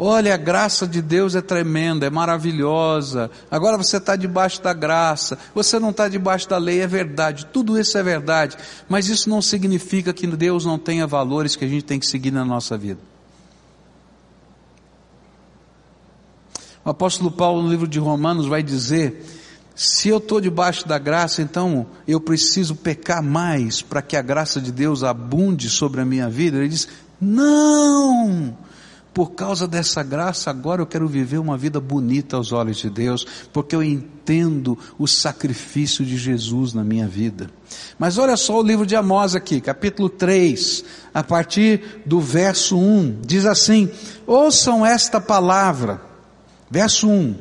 Olha, 0.00 0.32
a 0.32 0.36
graça 0.36 0.86
de 0.86 1.02
Deus 1.02 1.34
é 1.34 1.40
tremenda, 1.40 2.06
é 2.06 2.10
maravilhosa. 2.10 3.28
Agora 3.50 3.76
você 3.76 3.96
está 3.96 4.14
debaixo 4.14 4.62
da 4.62 4.72
graça, 4.72 5.36
você 5.52 5.76
não 5.80 5.90
está 5.90 6.06
debaixo 6.06 6.48
da 6.48 6.56
lei, 6.56 6.80
é 6.80 6.86
verdade, 6.86 7.46
tudo 7.46 7.76
isso 7.76 7.98
é 7.98 8.02
verdade. 8.04 8.56
Mas 8.88 9.08
isso 9.08 9.28
não 9.28 9.42
significa 9.42 10.12
que 10.12 10.24
Deus 10.28 10.64
não 10.64 10.78
tenha 10.78 11.04
valores 11.04 11.56
que 11.56 11.64
a 11.64 11.68
gente 11.68 11.82
tem 11.82 11.98
que 11.98 12.06
seguir 12.06 12.30
na 12.30 12.44
nossa 12.44 12.78
vida. 12.78 13.00
O 16.84 16.90
apóstolo 16.90 17.32
Paulo, 17.32 17.60
no 17.60 17.68
livro 17.68 17.88
de 17.88 17.98
Romanos, 17.98 18.46
vai 18.46 18.62
dizer: 18.62 19.26
se 19.74 20.10
eu 20.10 20.18
estou 20.18 20.40
debaixo 20.40 20.86
da 20.86 20.96
graça, 20.96 21.42
então 21.42 21.84
eu 22.06 22.20
preciso 22.20 22.76
pecar 22.76 23.20
mais 23.20 23.82
para 23.82 24.00
que 24.00 24.16
a 24.16 24.22
graça 24.22 24.60
de 24.60 24.70
Deus 24.70 25.02
abunde 25.02 25.68
sobre 25.68 26.00
a 26.00 26.04
minha 26.04 26.30
vida. 26.30 26.58
Ele 26.58 26.68
diz: 26.68 26.86
não! 27.20 28.56
Por 29.18 29.32
causa 29.32 29.66
dessa 29.66 30.00
graça, 30.04 30.48
agora 30.48 30.80
eu 30.80 30.86
quero 30.86 31.08
viver 31.08 31.38
uma 31.38 31.58
vida 31.58 31.80
bonita 31.80 32.36
aos 32.36 32.52
olhos 32.52 32.76
de 32.76 32.88
Deus, 32.88 33.26
porque 33.52 33.74
eu 33.74 33.82
entendo 33.82 34.78
o 34.96 35.08
sacrifício 35.08 36.04
de 36.04 36.16
Jesus 36.16 36.72
na 36.72 36.84
minha 36.84 37.08
vida. 37.08 37.50
Mas 37.98 38.16
olha 38.16 38.36
só 38.36 38.60
o 38.60 38.62
livro 38.62 38.86
de 38.86 38.94
Amós 38.94 39.34
aqui, 39.34 39.60
capítulo 39.60 40.08
3, 40.08 40.84
a 41.12 41.24
partir 41.24 42.00
do 42.06 42.20
verso 42.20 42.78
1, 42.78 43.22
diz 43.26 43.44
assim: 43.44 43.90
Ouçam 44.24 44.86
esta 44.86 45.20
palavra 45.20 46.00
Verso 46.70 47.08
1: 47.08 47.34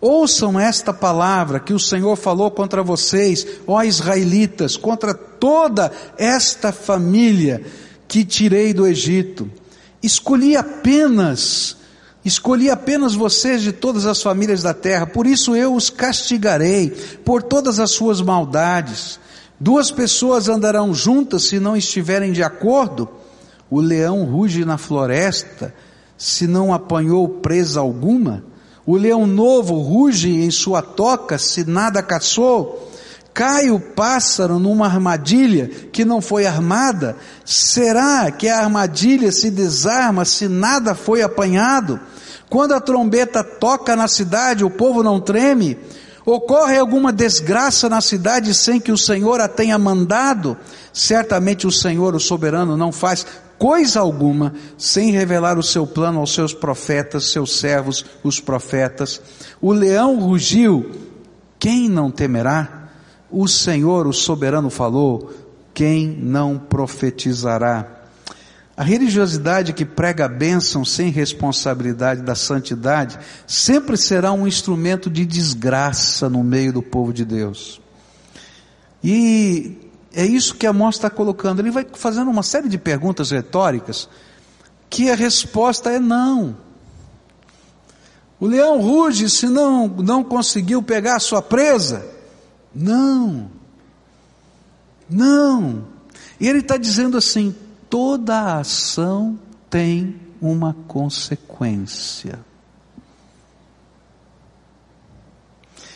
Ouçam 0.00 0.60
esta 0.60 0.94
palavra 0.94 1.58
que 1.58 1.74
o 1.74 1.80
Senhor 1.80 2.14
falou 2.14 2.52
contra 2.52 2.84
vocês, 2.84 3.44
ó 3.66 3.82
israelitas, 3.82 4.76
contra 4.76 5.12
toda 5.12 5.90
esta 6.16 6.70
família 6.70 7.64
que 8.06 8.24
tirei 8.24 8.72
do 8.72 8.86
Egito. 8.86 9.50
Escolhi 10.06 10.56
apenas, 10.56 11.76
escolhi 12.24 12.70
apenas 12.70 13.12
vocês 13.12 13.60
de 13.60 13.72
todas 13.72 14.06
as 14.06 14.22
famílias 14.22 14.62
da 14.62 14.72
terra, 14.72 15.04
por 15.04 15.26
isso 15.26 15.56
eu 15.56 15.74
os 15.74 15.90
castigarei 15.90 16.90
por 17.24 17.42
todas 17.42 17.80
as 17.80 17.90
suas 17.90 18.20
maldades. 18.20 19.18
Duas 19.58 19.90
pessoas 19.90 20.48
andarão 20.48 20.94
juntas 20.94 21.48
se 21.48 21.58
não 21.58 21.76
estiverem 21.76 22.30
de 22.30 22.40
acordo. 22.40 23.08
O 23.68 23.80
leão 23.80 24.22
ruge 24.22 24.64
na 24.64 24.78
floresta 24.78 25.74
se 26.16 26.46
não 26.46 26.72
apanhou 26.72 27.28
presa 27.28 27.80
alguma. 27.80 28.44
O 28.86 28.96
leão 28.96 29.26
novo 29.26 29.74
ruge 29.80 30.30
em 30.30 30.52
sua 30.52 30.82
toca 30.82 31.36
se 31.36 31.68
nada 31.68 32.00
caçou. 32.00 32.92
Cai 33.36 33.70
o 33.70 33.78
pássaro 33.78 34.58
numa 34.58 34.86
armadilha 34.86 35.68
que 35.68 36.06
não 36.06 36.22
foi 36.22 36.46
armada. 36.46 37.18
Será 37.44 38.30
que 38.30 38.48
a 38.48 38.60
armadilha 38.60 39.30
se 39.30 39.50
desarma 39.50 40.24
se 40.24 40.48
nada 40.48 40.94
foi 40.94 41.20
apanhado? 41.20 42.00
Quando 42.48 42.72
a 42.72 42.80
trombeta 42.80 43.44
toca 43.44 43.94
na 43.94 44.08
cidade, 44.08 44.64
o 44.64 44.70
povo 44.70 45.02
não 45.02 45.20
treme? 45.20 45.76
Ocorre 46.24 46.78
alguma 46.78 47.12
desgraça 47.12 47.90
na 47.90 48.00
cidade 48.00 48.54
sem 48.54 48.80
que 48.80 48.90
o 48.90 48.96
Senhor 48.96 49.38
a 49.38 49.48
tenha 49.48 49.78
mandado? 49.78 50.56
Certamente 50.90 51.66
o 51.66 51.70
Senhor, 51.70 52.14
o 52.14 52.20
soberano, 52.20 52.74
não 52.74 52.90
faz 52.90 53.26
coisa 53.58 54.00
alguma 54.00 54.54
sem 54.78 55.10
revelar 55.10 55.58
o 55.58 55.62
seu 55.62 55.86
plano 55.86 56.20
aos 56.20 56.32
seus 56.32 56.54
profetas, 56.54 57.32
seus 57.32 57.58
servos, 57.58 58.02
os 58.24 58.40
profetas. 58.40 59.20
O 59.60 59.72
leão 59.72 60.18
rugiu, 60.18 60.90
quem 61.58 61.86
não 61.86 62.10
temerá? 62.10 62.75
O 63.30 63.48
Senhor, 63.48 64.06
o 64.06 64.12
soberano, 64.12 64.70
falou, 64.70 65.32
quem 65.74 66.06
não 66.06 66.58
profetizará? 66.58 67.96
A 68.76 68.84
religiosidade 68.84 69.72
que 69.72 69.84
prega 69.86 70.26
a 70.26 70.28
bênção 70.28 70.84
sem 70.84 71.10
responsabilidade 71.10 72.22
da 72.22 72.34
santidade 72.34 73.18
sempre 73.46 73.96
será 73.96 74.32
um 74.32 74.46
instrumento 74.46 75.08
de 75.08 75.24
desgraça 75.24 76.28
no 76.28 76.44
meio 76.44 76.74
do 76.74 76.82
povo 76.82 77.12
de 77.12 77.24
Deus. 77.24 77.80
E 79.02 79.90
é 80.12 80.26
isso 80.26 80.54
que 80.54 80.66
Amós 80.66 80.96
está 80.96 81.08
colocando. 81.08 81.60
Ele 81.60 81.70
vai 81.70 81.86
fazendo 81.94 82.30
uma 82.30 82.42
série 82.42 82.68
de 82.68 82.76
perguntas 82.76 83.30
retóricas 83.30 84.08
que 84.90 85.10
a 85.10 85.14
resposta 85.14 85.90
é 85.90 85.98
não. 85.98 86.56
O 88.38 88.46
leão 88.46 88.80
ruge 88.80 89.30
se 89.30 89.46
não, 89.46 89.88
não 89.88 90.22
conseguiu 90.22 90.82
pegar 90.82 91.16
a 91.16 91.20
sua 91.20 91.40
presa? 91.40 92.15
Não. 92.76 93.50
Não. 95.08 95.86
E 96.38 96.46
ele 96.46 96.58
está 96.58 96.76
dizendo 96.76 97.16
assim: 97.16 97.54
toda 97.88 98.58
ação 98.58 99.38
tem 99.70 100.16
uma 100.40 100.74
consequência. 100.86 102.38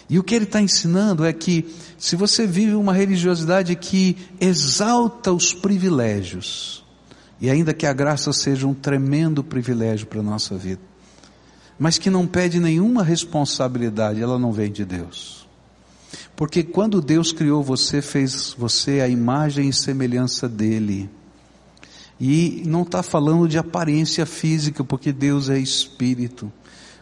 E 0.09 0.19
o 0.19 0.25
que 0.25 0.35
ele 0.35 0.45
está 0.45 0.61
ensinando 0.61 1.25
é 1.25 1.33
que 1.33 1.73
se 1.97 2.17
você 2.17 2.45
vive 2.45 2.75
uma 2.75 2.93
religiosidade 2.93 3.77
que 3.77 4.17
exalta 4.41 5.33
os 5.33 5.53
privilégios, 5.53 6.85
e 7.41 7.49
ainda 7.49 7.73
que 7.73 7.87
a 7.87 7.93
graça 7.93 8.33
seja 8.33 8.67
um 8.67 8.75
tremendo 8.75 9.45
privilégio 9.45 10.09
para 10.09 10.19
a 10.19 10.23
nossa 10.23 10.57
vida, 10.57 10.81
mas 11.79 11.97
que 11.97 12.11
não 12.11 12.27
pede 12.27 12.59
nenhuma 12.59 13.05
responsabilidade, 13.05 14.21
ela 14.21 14.39
não 14.39 14.51
vem 14.51 14.73
de 14.73 14.85
Deus. 14.85 15.49
Porque 16.41 16.63
quando 16.63 17.03
Deus 17.03 17.33
criou 17.33 17.63
você, 17.63 18.01
fez 18.01 18.55
você 18.57 19.03
a 19.03 19.09
imagem 19.09 19.69
e 19.69 19.75
semelhança 19.75 20.49
dele. 20.49 21.11
E 22.19 22.63
não 22.65 22.81
está 22.81 23.03
falando 23.03 23.47
de 23.47 23.59
aparência 23.59 24.25
física, 24.25 24.83
porque 24.83 25.13
Deus 25.13 25.51
é 25.51 25.59
espírito, 25.59 26.51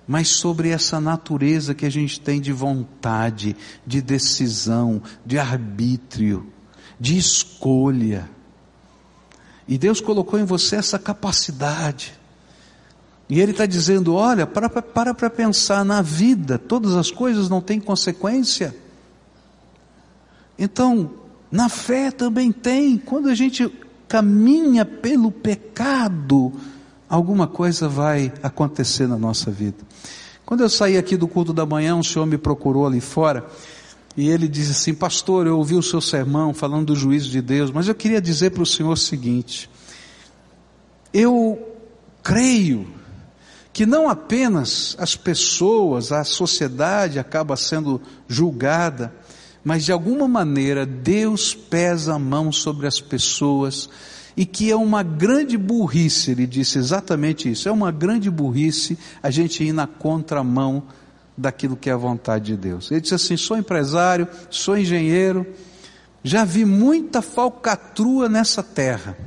mas 0.09 0.27
sobre 0.27 0.71
essa 0.71 1.01
natureza 1.01 1.73
que 1.73 1.87
a 1.87 1.89
gente 1.89 2.21
tem 2.21 2.41
de 2.41 2.51
vontade, 2.51 3.55
de 3.87 4.03
decisão, 4.03 5.01
de 5.25 5.39
arbítrio, 5.39 6.45
de 6.99 7.17
escolha. 7.17 8.29
E 9.69 9.79
Deus 9.79 10.01
colocou 10.01 10.41
em 10.41 10.45
você 10.45 10.75
essa 10.75 10.99
capacidade. 10.99 12.13
E 13.31 13.41
Ele 13.41 13.53
está 13.53 13.67
dizendo: 13.67 14.15
olha, 14.15 14.49
para 14.49 14.69
para 14.69 15.15
para 15.15 15.31
pensar 15.31 15.85
na 15.85 16.03
vida, 16.03 16.59
todas 16.59 16.97
as 16.97 17.13
coisas 17.13 17.49
não 17.49 17.61
têm 17.61 17.79
consequência. 17.79 18.88
Então, 20.59 21.11
na 21.51 21.69
fé 21.69 22.11
também 22.11 22.51
tem. 22.51 22.99
Quando 22.99 23.29
a 23.29 23.35
gente 23.35 23.71
caminha 24.09 24.85
pelo 24.85 25.31
pecado, 25.31 26.53
alguma 27.09 27.47
coisa 27.47 27.89
vai 27.89 28.33
acontecer 28.43 29.07
na 29.07 29.19
nossa 29.19 29.51
vida. 29.51 29.79
Quando 30.45 30.63
eu 30.63 30.69
saí 30.69 30.97
aqui 30.97 31.17
do 31.17 31.29
culto 31.29 31.53
da 31.53 31.67
manhã, 31.67 31.95
um 31.95 32.03
senhor 32.03 32.27
me 32.27 32.39
procurou 32.39 32.87
ali 32.87 33.01
fora 33.01 33.47
e 34.17 34.29
ele 34.29 34.49
disse 34.49 34.73
assim: 34.73 34.95
Pastor, 34.95 35.47
eu 35.47 35.59
ouvi 35.59 35.77
o 35.77 35.83
seu 35.83 36.01
sermão 36.01 36.53
falando 36.53 36.87
do 36.87 36.97
juízo 36.97 37.31
de 37.31 37.41
Deus, 37.41 37.71
mas 37.71 37.87
eu 37.87 37.95
queria 37.95 38.21
dizer 38.21 38.51
para 38.51 38.63
o 38.63 38.67
senhor 38.67 38.93
o 38.93 38.97
seguinte: 38.97 39.71
eu 41.13 41.77
creio 42.23 42.89
que 43.73 43.87
não 43.87 44.09
apenas 44.09 44.97
as 44.99 45.15
pessoas, 45.15 46.11
a 46.11 46.25
sociedade 46.25 47.19
acaba 47.19 47.57
sendo 47.57 48.01
julgada, 48.27 49.15
mas 49.69 49.85
de 49.85 49.93
alguma 49.93 50.27
maneira 50.27 50.87
Deus 50.87 51.55
pesa 51.55 52.15
a 52.15 52.19
mão 52.19 52.51
sobre 52.51 52.87
as 52.87 53.03
pessoas 53.03 53.87
e 54.35 54.47
que 54.47 54.71
é 54.71 54.75
uma 54.75 55.03
grande 55.03 55.59
burrice, 55.59 56.31
ele 56.31 56.47
disse 56.47 56.79
exatamente 56.79 57.51
isso, 57.51 57.69
é 57.69 57.71
uma 57.71 57.93
grande 57.93 58.31
burrice 58.31 58.97
a 59.23 59.31
gente 59.31 59.63
ir 59.63 59.75
na 59.75 59.87
contramão 59.87 60.85
daquilo 61.37 61.77
que 61.77 61.91
é 61.91 61.93
a 61.93 61.99
vontade 61.99 62.47
de 62.47 62.57
Deus. 62.57 62.91
Ele 62.91 63.03
disse 63.03 63.15
assim: 63.15 63.37
sou 63.37 63.59
empresário, 63.59 64.27
sou 64.49 64.75
engenheiro, 64.75 65.47
já 66.25 66.47
vi 66.47 66.65
muita 66.65 67.21
falcatrua 67.21 68.27
nessa 68.27 68.63
terra, 68.63 69.19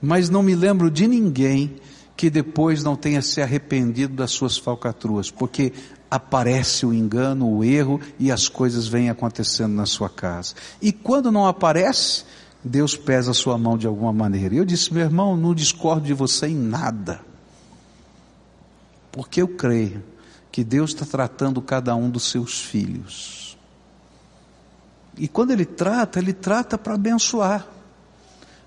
mas 0.00 0.30
não 0.30 0.42
me 0.42 0.54
lembro 0.54 0.90
de 0.90 1.06
ninguém 1.06 1.76
que 2.16 2.30
depois 2.30 2.82
não 2.82 2.96
tenha 2.96 3.20
se 3.20 3.42
arrependido 3.42 4.14
das 4.14 4.30
suas 4.30 4.56
falcatruas, 4.56 5.30
porque 5.30 5.70
aparece 6.10 6.84
o 6.84 6.92
engano, 6.92 7.48
o 7.48 7.62
erro 7.62 8.00
e 8.18 8.32
as 8.32 8.48
coisas 8.48 8.88
vêm 8.88 9.08
acontecendo 9.08 9.74
na 9.74 9.86
sua 9.86 10.08
casa. 10.08 10.54
E 10.82 10.92
quando 10.92 11.30
não 11.30 11.46
aparece, 11.46 12.24
Deus 12.64 12.96
pesa 12.96 13.30
a 13.30 13.34
sua 13.34 13.56
mão 13.56 13.78
de 13.78 13.86
alguma 13.86 14.12
maneira. 14.12 14.54
Eu 14.54 14.64
disse, 14.64 14.92
meu 14.92 15.04
irmão, 15.04 15.36
não 15.36 15.54
discordo 15.54 16.06
de 16.06 16.12
você 16.12 16.48
em 16.48 16.56
nada. 16.56 17.20
Porque 19.12 19.40
eu 19.40 19.48
creio 19.48 20.02
que 20.50 20.64
Deus 20.64 20.90
está 20.90 21.06
tratando 21.06 21.62
cada 21.62 21.94
um 21.94 22.10
dos 22.10 22.24
seus 22.24 22.60
filhos. 22.60 23.56
E 25.16 25.28
quando 25.28 25.52
Ele 25.52 25.64
trata, 25.64 26.18
Ele 26.18 26.32
trata 26.32 26.76
para 26.76 26.94
abençoar. 26.94 27.66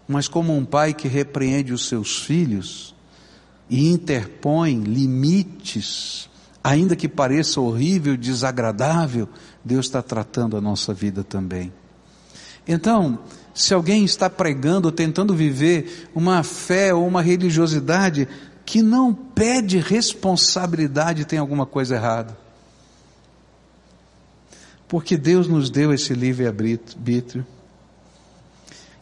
Mas 0.08 0.28
como 0.28 0.56
um 0.56 0.66
pai 0.66 0.94
que 0.94 1.08
repreende 1.08 1.74
os 1.74 1.88
seus 1.88 2.20
filhos 2.20 2.94
e 3.70 3.90
interpõe 3.90 4.82
limites, 4.82 6.30
ainda 6.64 6.96
que 6.96 7.10
pareça 7.10 7.60
horrível, 7.60 8.16
desagradável, 8.16 9.28
Deus 9.64 9.86
está 9.86 10.02
tratando 10.02 10.56
a 10.56 10.62
nossa 10.62 10.94
vida 10.94 11.24
também. 11.24 11.74
Então, 12.66 13.20
se 13.54 13.74
alguém 13.74 14.06
está 14.06 14.30
pregando, 14.30 14.92
tentando 14.92 15.36
viver 15.36 16.10
uma 16.16 16.42
fé 16.42 16.94
ou 16.94 17.06
uma 17.06 17.22
religiosidade 17.22 18.28
que 18.66 18.82
não 18.82 19.14
pede 19.14 19.78
responsabilidade, 19.78 21.26
tem 21.26 21.38
alguma 21.38 21.66
coisa 21.66 21.96
errada. 21.96 22.38
Porque 24.88 25.18
Deus 25.18 25.48
nos 25.48 25.70
deu 25.70 25.94
esse 25.94 26.14
livre-arbítrio. 26.14 27.46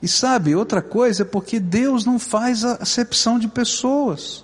E 0.02 0.08
sabe, 0.08 0.56
outra 0.56 0.82
coisa 0.82 1.22
é 1.22 1.26
porque 1.26 1.60
Deus 1.60 2.06
não 2.06 2.18
faz 2.18 2.64
acepção 2.64 3.38
de 3.38 3.48
pessoas. 3.48 4.44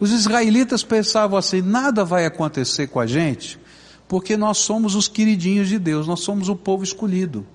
Os 0.00 0.10
israelitas 0.10 0.82
pensavam 0.82 1.38
assim: 1.38 1.60
nada 1.60 2.04
vai 2.04 2.24
acontecer 2.24 2.86
com 2.88 2.98
a 2.98 3.06
gente, 3.06 3.60
porque 4.08 4.36
nós 4.36 4.58
somos 4.58 4.94
os 4.94 5.06
queridinhos 5.06 5.68
de 5.68 5.78
Deus, 5.78 6.06
nós 6.06 6.20
somos 6.20 6.48
o 6.48 6.56
povo 6.56 6.82
escolhido. 6.82 7.46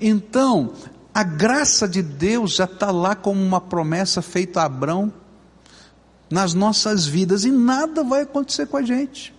Então, 0.00 0.72
a 1.14 1.22
graça 1.22 1.86
de 1.86 2.02
Deus 2.02 2.56
já 2.56 2.64
está 2.64 2.90
lá 2.90 3.14
como 3.14 3.40
uma 3.40 3.60
promessa 3.60 4.22
feita 4.22 4.62
a 4.62 4.64
Abraão 4.64 5.12
nas 6.30 6.54
nossas 6.54 7.06
vidas 7.06 7.44
e 7.44 7.50
nada 7.50 8.02
vai 8.02 8.22
acontecer 8.22 8.66
com 8.66 8.78
a 8.78 8.82
gente. 8.82 9.34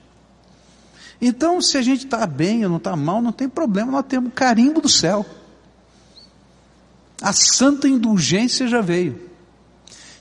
Então, 1.20 1.60
se 1.60 1.78
a 1.78 1.82
gente 1.82 2.06
está 2.06 2.28
bem 2.28 2.64
ou 2.64 2.70
não 2.70 2.78
está 2.78 2.96
mal, 2.96 3.22
não 3.22 3.32
tem 3.32 3.50
problema, 3.50 3.92
nós 3.92 4.06
temos 4.08 4.32
carimbo 4.36 4.80
do 4.80 4.90
céu. 4.90 5.26
A 7.20 7.34
santa 7.34 7.88
indulgência 7.88 8.68
já 8.68 8.82
veio. 8.82 9.33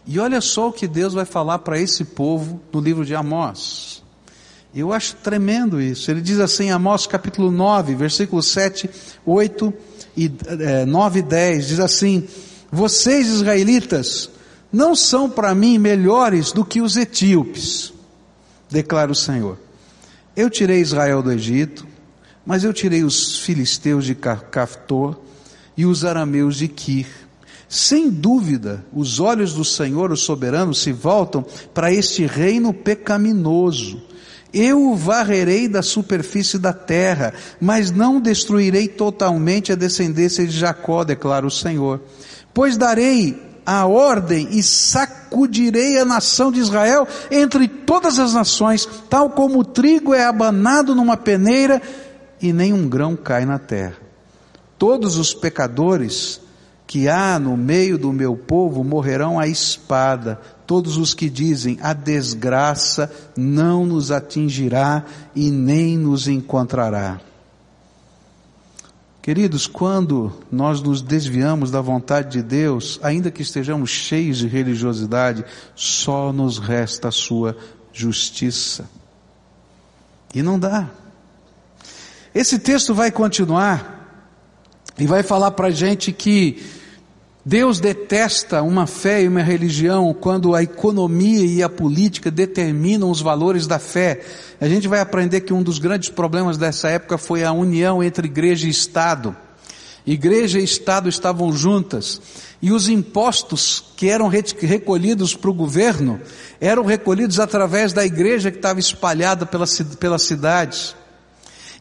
E 0.07 0.19
olha 0.19 0.41
só 0.41 0.69
o 0.69 0.73
que 0.73 0.89
Deus 0.89 1.15
vai 1.15 1.25
falar 1.25 1.61
para 1.61 1.79
esse 1.79 2.05
povo 2.05 2.61
no 2.73 2.81
livro 2.81 3.05
de 3.05 3.15
Amós. 3.15 4.03
Eu 4.75 4.93
acho 4.93 5.17
tremendo 5.17 5.81
isso. 5.81 6.11
Ele 6.11 6.21
diz 6.21 6.41
assim, 6.41 6.71
Amós 6.71 7.07
capítulo 7.07 7.51
9, 7.51 7.95
versículo 7.95 8.43
7, 8.43 8.89
8 9.25 9.73
e 10.17 10.31
é, 10.61 10.85
9 10.85 11.19
e 11.19 11.23
10, 11.23 11.69
diz 11.69 11.81
assim: 11.81 12.27
Vocês 12.71 13.29
israelitas 13.29 14.31
não 14.73 14.95
são 14.95 15.29
para 15.29 15.55
mim 15.55 15.79
melhores 15.79 16.53
do 16.53 16.65
que 16.65 16.81
os 16.81 16.97
etíopes, 16.97 17.93
declara 18.71 19.13
o 19.13 19.15
Senhor. 19.15 19.59
Eu 20.35 20.49
tirei 20.49 20.81
Israel 20.81 21.23
do 21.23 21.31
Egito, 21.31 21.87
mas 22.45 22.65
eu 22.65 22.73
tirei 22.73 23.05
os 23.05 23.39
filisteus 23.39 24.07
de 24.07 24.15
Caftor 24.15 25.19
e 25.77 25.85
os 25.85 26.05
arameus 26.05 26.57
de 26.57 26.69
Kir. 26.69 27.07
Sem 27.75 28.11
dúvida, 28.11 28.85
os 28.93 29.19
olhos 29.19 29.55
do 29.55 29.65
Senhor, 29.65 30.13
o 30.13 30.17
soberano, 30.17 30.75
se 30.75 30.93
voltam 30.93 31.43
para 31.73 31.91
este 31.91 32.27
reino 32.27 32.75
pecaminoso 32.75 34.13
eu 34.53 34.91
o 34.91 34.95
varrerei 34.95 35.67
da 35.67 35.81
superfície 35.81 36.59
da 36.59 36.75
terra, 36.75 37.33
mas 37.59 37.91
não 37.91 38.21
destruirei 38.21 38.87
totalmente 38.87 39.73
a 39.73 39.77
descendência 39.77 40.47
de 40.47 40.53
Jacó, 40.53 41.05
declara 41.05 41.47
o 41.47 41.51
Senhor. 41.51 42.03
Pois 42.53 42.77
darei 42.77 43.41
a 43.65 43.87
ordem 43.87 44.49
e 44.51 44.63
sacudirei 44.63 45.99
a 45.99 46.05
nação 46.05 46.53
de 46.53 46.61
Israel 46.61 47.09
entre 47.31 47.67
todas 47.67 48.19
as 48.19 48.35
nações, 48.35 48.87
tal 49.09 49.31
como 49.31 49.61
o 49.61 49.65
trigo 49.65 50.13
é 50.13 50.27
abanado 50.27 50.95
numa 50.95 51.17
peneira 51.17 51.81
e 52.41 52.53
nenhum 52.53 52.87
grão 52.87 53.17
cai 53.17 53.47
na 53.47 53.59
terra. 53.59 53.97
Todos 54.77 55.17
os 55.17 55.33
pecadores 55.33 56.42
que 56.93 57.09
há 57.09 57.39
no 57.39 57.57
meio 57.57 57.97
do 57.97 58.13
meu 58.13 58.37
povo 58.37 58.85
morrerão 58.85 59.41
à 59.41 59.49
espada, 59.49 60.39
todos 60.67 60.99
os 60.99 61.15
que 61.15 61.31
dizem 61.31 61.79
a 61.81 61.95
desgraça 61.95 63.11
não 63.35 63.87
nos 63.87 64.11
atingirá 64.11 65.03
e 65.35 65.51
nem 65.51 65.97
nos 65.97 66.29
encontrará. 66.29 67.19
Queridos, 69.23 69.67
quando 69.67 70.35
nós 70.53 70.83
nos 70.83 71.01
desviamos 71.01 71.71
da 71.71 71.81
vontade 71.81 72.33
de 72.33 72.43
Deus, 72.43 73.01
ainda 73.03 73.31
que 73.31 73.41
estejamos 73.41 73.89
cheios 73.89 74.37
de 74.37 74.47
religiosidade, 74.47 75.47
só 75.75 76.31
nos 76.31 76.59
resta 76.59 77.09
a 77.09 77.11
sua 77.11 77.57
justiça. 77.91 78.85
E 80.35 80.43
não 80.43 80.59
dá. 80.59 80.91
Esse 82.35 82.59
texto 82.59 82.95
vai 82.95 83.11
continuar 83.11 84.21
e 84.99 85.07
vai 85.07 85.23
falar 85.23 85.53
para 85.53 85.69
a 85.69 85.71
gente 85.71 86.13
que 86.13 86.82
Deus 87.45 87.81
detesta 87.81 88.63
uma 88.63 88.87
fé 88.87 89.25
e 89.25 89.29
uma 89.29 89.43
religião 89.43 90.15
quando 90.15 90.55
a 90.55 90.63
economia 90.63 91.45
e 91.45 91.61
a 91.61 91.69
política 91.69 92.31
determinam 92.31 93.11
os 93.11 93.21
valores 93.21 93.67
da 93.67 93.81
fé. 93.81 94.21
A 94.61 94.69
gente 94.69 94.87
vai 94.87 95.01
aprender 95.01 95.41
que 95.41 95.53
um 95.53 95.63
dos 95.63 95.81
grandes 95.81 96.09
problemas 96.09 96.57
dessa 96.57 96.89
época 96.89 97.19
foi 97.19 97.43
a 97.43 97.51
união 97.51 98.01
entre 98.01 98.29
igreja 98.29 98.69
e 98.69 98.71
Estado. 98.71 99.37
Igreja 100.07 100.61
e 100.61 100.65
Estado 100.65 101.09
estavam 101.09 101.53
juntas 101.53 102.21
e 102.61 102.71
os 102.71 102.89
impostos 102.89 103.93
que 103.97 104.09
eram 104.09 104.29
recolhidos 104.29 105.35
para 105.35 105.51
o 105.51 105.55
governo 105.55 106.21
eram 106.61 106.85
recolhidos 106.85 107.41
através 107.41 107.93
da 107.93 108.05
igreja 108.05 108.53
que 108.53 108.59
estava 108.59 108.79
espalhada 108.79 109.45
pelas, 109.47 109.81
pelas 109.99 110.23
cidades. 110.23 110.95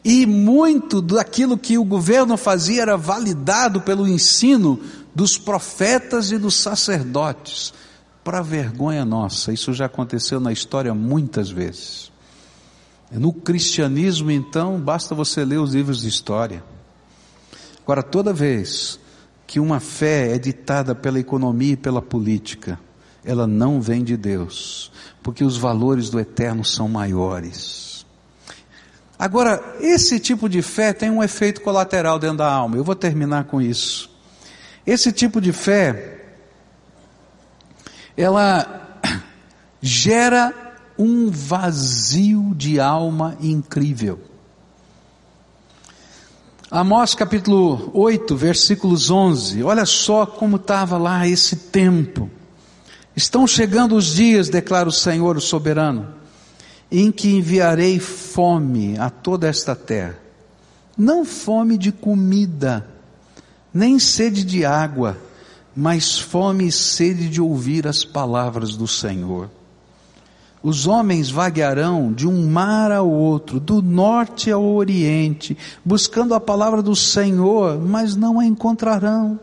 E 0.04 0.26
muito 0.26 1.00
daquilo 1.00 1.56
que 1.56 1.78
o 1.78 1.84
governo 1.84 2.36
fazia 2.36 2.82
era 2.82 2.96
validado 2.96 3.80
pelo 3.80 4.08
ensino 4.08 4.80
dos 5.14 5.36
profetas 5.38 6.30
e 6.30 6.38
dos 6.38 6.54
sacerdotes, 6.54 7.72
para 8.24 8.40
vergonha 8.40 9.04
nossa. 9.04 9.52
Isso 9.52 9.72
já 9.72 9.86
aconteceu 9.86 10.38
na 10.38 10.52
história 10.52 10.94
muitas 10.94 11.50
vezes. 11.50 12.10
No 13.10 13.32
cristianismo, 13.32 14.30
então, 14.30 14.80
basta 14.80 15.14
você 15.14 15.44
ler 15.44 15.58
os 15.58 15.74
livros 15.74 16.02
de 16.02 16.08
história. 16.08 16.64
Agora, 17.82 18.02
toda 18.02 18.32
vez 18.32 18.98
que 19.52 19.60
uma 19.60 19.80
fé 19.80 20.34
é 20.34 20.38
ditada 20.38 20.94
pela 20.94 21.20
economia 21.20 21.74
e 21.74 21.76
pela 21.76 22.00
política. 22.00 22.80
Ela 23.22 23.46
não 23.46 23.82
vem 23.82 24.02
de 24.02 24.16
Deus, 24.16 24.90
porque 25.22 25.44
os 25.44 25.58
valores 25.58 26.08
do 26.08 26.18
eterno 26.18 26.64
são 26.64 26.88
maiores. 26.88 28.06
Agora, 29.18 29.76
esse 29.78 30.18
tipo 30.18 30.48
de 30.48 30.62
fé 30.62 30.94
tem 30.94 31.10
um 31.10 31.22
efeito 31.22 31.60
colateral 31.60 32.18
dentro 32.18 32.38
da 32.38 32.50
alma. 32.50 32.78
Eu 32.78 32.82
vou 32.82 32.94
terminar 32.94 33.44
com 33.44 33.60
isso. 33.60 34.10
Esse 34.86 35.12
tipo 35.12 35.40
de 35.40 35.52
fé, 35.52 36.20
ela 38.16 39.00
gera 39.80 40.52
um 40.98 41.30
vazio 41.30 42.52
de 42.54 42.80
alma 42.80 43.36
incrível. 43.40 44.20
Amós 46.70 47.14
capítulo 47.14 47.90
8, 47.92 48.34
versículos 48.34 49.10
11. 49.10 49.62
Olha 49.62 49.84
só 49.84 50.24
como 50.24 50.56
estava 50.56 50.96
lá 50.96 51.28
esse 51.28 51.54
tempo. 51.54 52.30
Estão 53.14 53.46
chegando 53.46 53.94
os 53.94 54.06
dias, 54.06 54.48
declara 54.48 54.88
o 54.88 54.92
Senhor 54.92 55.36
o 55.36 55.40
soberano, 55.40 56.14
em 56.90 57.12
que 57.12 57.28
enviarei 57.28 58.00
fome 58.00 58.98
a 58.98 59.10
toda 59.10 59.46
esta 59.46 59.76
terra. 59.76 60.18
Não 60.96 61.24
fome 61.24 61.76
de 61.76 61.92
comida, 61.92 62.86
nem 63.72 63.98
sede 63.98 64.44
de 64.44 64.64
água, 64.64 65.16
mas 65.74 66.18
fome 66.18 66.66
e 66.66 66.72
sede 66.72 67.28
de 67.28 67.40
ouvir 67.40 67.86
as 67.86 68.04
palavras 68.04 68.76
do 68.76 68.86
Senhor. 68.86 69.48
Os 70.62 70.86
homens 70.86 71.28
vaguearão 71.28 72.12
de 72.12 72.28
um 72.28 72.46
mar 72.46 72.92
ao 72.92 73.10
outro, 73.10 73.58
do 73.58 73.82
norte 73.82 74.50
ao 74.50 74.64
oriente, 74.64 75.56
buscando 75.84 76.34
a 76.34 76.40
palavra 76.40 76.80
do 76.80 76.94
Senhor, 76.94 77.80
mas 77.80 78.14
não 78.14 78.38
a 78.38 78.46
encontrarão. 78.46 79.40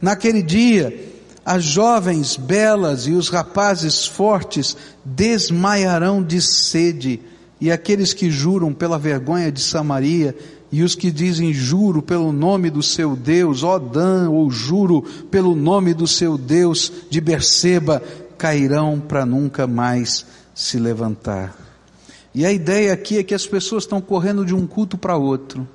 Naquele 0.00 0.40
dia, 0.40 1.10
as 1.44 1.64
jovens 1.64 2.36
belas 2.36 3.08
e 3.08 3.12
os 3.12 3.28
rapazes 3.28 4.06
fortes 4.06 4.76
desmaiarão 5.04 6.22
de 6.22 6.40
sede, 6.40 7.20
e 7.60 7.70
aqueles 7.70 8.12
que 8.12 8.30
juram 8.30 8.72
pela 8.72 8.98
vergonha 8.98 9.50
de 9.50 9.60
Samaria, 9.60 10.36
e 10.72 10.82
os 10.82 10.94
que 10.94 11.10
dizem 11.10 11.52
juro 11.52 12.00
pelo 12.00 12.32
nome 12.32 12.70
do 12.70 12.82
seu 12.82 13.16
Deus, 13.16 13.62
Dan, 13.92 14.30
ou 14.30 14.50
juro 14.50 15.02
pelo 15.30 15.56
nome 15.56 15.92
do 15.92 16.06
seu 16.06 16.38
Deus 16.38 16.92
de 17.10 17.20
Berseba, 17.20 18.02
cairão 18.38 19.00
para 19.00 19.26
nunca 19.26 19.66
mais 19.66 20.24
se 20.54 20.78
levantar. 20.78 21.56
E 22.34 22.46
a 22.46 22.52
ideia 22.52 22.92
aqui 22.92 23.18
é 23.18 23.24
que 23.24 23.34
as 23.34 23.46
pessoas 23.46 23.82
estão 23.82 24.00
correndo 24.00 24.44
de 24.44 24.54
um 24.54 24.66
culto 24.66 24.96
para 24.96 25.16
outro, 25.16 25.68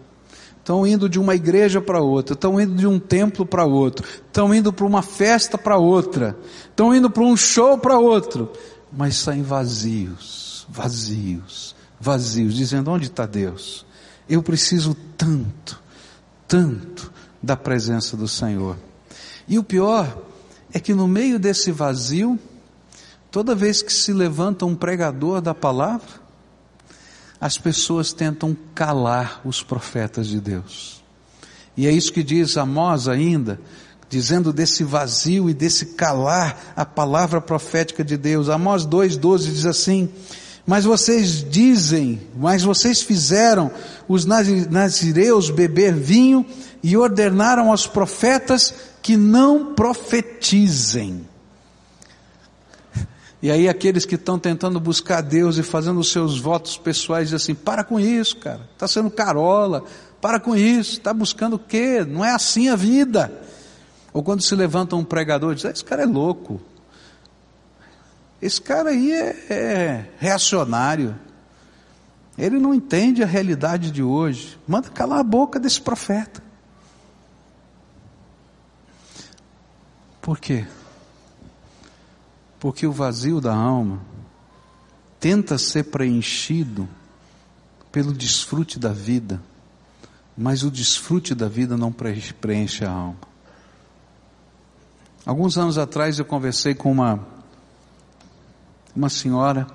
estão 0.57 0.87
indo 0.87 1.09
de 1.09 1.19
uma 1.19 1.35
igreja 1.35 1.81
para 1.81 2.01
outra, 2.01 2.33
estão 2.33 2.59
indo 2.59 2.75
de 2.75 2.87
um 2.87 2.97
templo 2.97 3.45
para 3.45 3.65
outro, 3.65 4.07
estão 4.25 4.53
indo 4.55 4.71
para 4.71 4.85
uma 4.85 5.01
festa 5.01 5.57
para 5.57 5.77
outra, 5.77 6.37
estão 6.69 6.95
indo 6.95 7.09
para 7.09 7.23
um 7.23 7.35
show 7.35 7.77
para 7.77 7.99
outro, 7.99 8.49
mas 8.91 9.17
saem 9.17 9.43
vazios, 9.43 10.65
vazios, 10.69 11.75
vazios, 11.99 12.55
dizendo: 12.55 12.89
onde 12.89 13.07
está 13.07 13.25
Deus? 13.25 13.84
Eu 14.27 14.41
preciso 14.41 14.95
tanto, 15.17 15.81
tanto 16.47 17.11
da 17.41 17.55
presença 17.55 18.17
do 18.17 18.27
Senhor. 18.27 18.77
E 19.47 19.59
o 19.59 19.63
pior 19.63 20.23
é 20.73 20.79
que 20.79 20.93
no 20.93 21.07
meio 21.07 21.37
desse 21.37 21.71
vazio, 21.71 22.39
Toda 23.35 23.53
vez 23.53 23.81
que 23.81 23.91
se 23.91 24.13
levanta 24.13 24.65
um 24.65 24.73
pregador 24.73 25.41
da 25.41 25.53
palavra, 25.53 26.07
as 27.37 27.57
pessoas 27.57 28.13
tentam 28.13 28.55
calar 28.73 29.41
os 29.43 29.61
profetas 29.61 30.27
de 30.27 30.39
Deus. 30.39 31.03
E 31.75 31.85
é 31.85 31.91
isso 31.91 32.13
que 32.13 32.23
diz 32.23 32.55
Amós 32.55 33.09
ainda, 33.09 33.59
dizendo 34.09 34.53
desse 34.53 34.85
vazio 34.85 35.49
e 35.49 35.53
desse 35.53 35.87
calar 35.87 36.71
a 36.77 36.85
palavra 36.85 37.41
profética 37.41 38.05
de 38.05 38.15
Deus. 38.15 38.47
Amós 38.47 38.87
2,12 38.87 39.37
diz 39.51 39.65
assim, 39.65 40.09
mas 40.65 40.83
vocês 40.83 41.43
dizem, 41.47 42.21
mas 42.35 42.63
vocês 42.63 43.01
fizeram 43.01 43.71
os 44.07 44.25
nazireus 44.25 45.51
beber 45.51 45.93
vinho 45.93 46.45
e 46.81 46.97
ordenaram 46.97 47.69
aos 47.69 47.85
profetas 47.85 48.73
que 49.01 49.15
não 49.15 49.75
profetizem. 49.75 51.27
E 53.41 53.51
aí 53.51 53.69
aqueles 53.69 54.05
que 54.05 54.15
estão 54.15 54.39
tentando 54.39 54.79
buscar 54.79 55.21
Deus 55.21 55.57
e 55.57 55.63
fazendo 55.63 55.99
os 55.99 56.11
seus 56.11 56.39
votos 56.39 56.77
pessoais 56.77 57.29
dizem 57.29 57.35
assim, 57.35 57.53
para 57.53 57.83
com 57.83 57.99
isso, 57.99 58.37
cara, 58.37 58.67
está 58.73 58.87
sendo 58.87 59.11
carola, 59.11 59.83
para 60.19 60.39
com 60.39 60.55
isso, 60.55 60.93
está 60.93 61.13
buscando 61.13 61.57
o 61.57 61.59
quê? 61.59 62.03
Não 62.03 62.25
é 62.25 62.31
assim 62.31 62.69
a 62.69 62.75
vida. 62.75 63.31
Ou 64.11 64.23
quando 64.23 64.41
se 64.41 64.55
levanta 64.55 64.95
um 64.95 65.03
pregador 65.03 65.51
e 65.51 65.55
diz, 65.55 65.65
ah, 65.65 65.69
esse 65.69 65.85
cara 65.85 66.01
é 66.01 66.05
louco, 66.07 66.59
esse 68.41 68.61
cara 68.61 68.89
aí 68.89 69.11
é, 69.11 69.45
é 69.49 70.09
reacionário, 70.17 71.15
ele 72.37 72.59
não 72.59 72.73
entende 72.73 73.23
a 73.23 73.25
realidade 73.25 73.91
de 73.91 74.03
hoje, 74.03 74.59
manda 74.67 74.89
calar 74.89 75.19
a 75.19 75.23
boca 75.23 75.59
desse 75.59 75.81
profeta. 75.81 76.43
Por 80.21 80.39
quê? 80.39 80.65
Porque 82.59 82.85
o 82.85 82.91
vazio 82.91 83.39
da 83.39 83.53
alma 83.53 84.01
tenta 85.19 85.57
ser 85.57 85.83
preenchido 85.83 86.89
pelo 87.91 88.11
desfrute 88.11 88.77
da 88.77 88.91
vida, 88.91 89.41
mas 90.37 90.63
o 90.63 90.71
desfrute 90.71 91.33
da 91.33 91.47
vida 91.47 91.77
não 91.77 91.91
preenche 91.91 92.83
a 92.83 92.91
alma. 92.91 93.17
Alguns 95.25 95.57
anos 95.57 95.77
atrás 95.77 96.19
eu 96.19 96.25
conversei 96.25 96.75
com 96.75 96.91
uma 96.91 97.34
uma 98.95 99.09
senhora, 99.09 99.67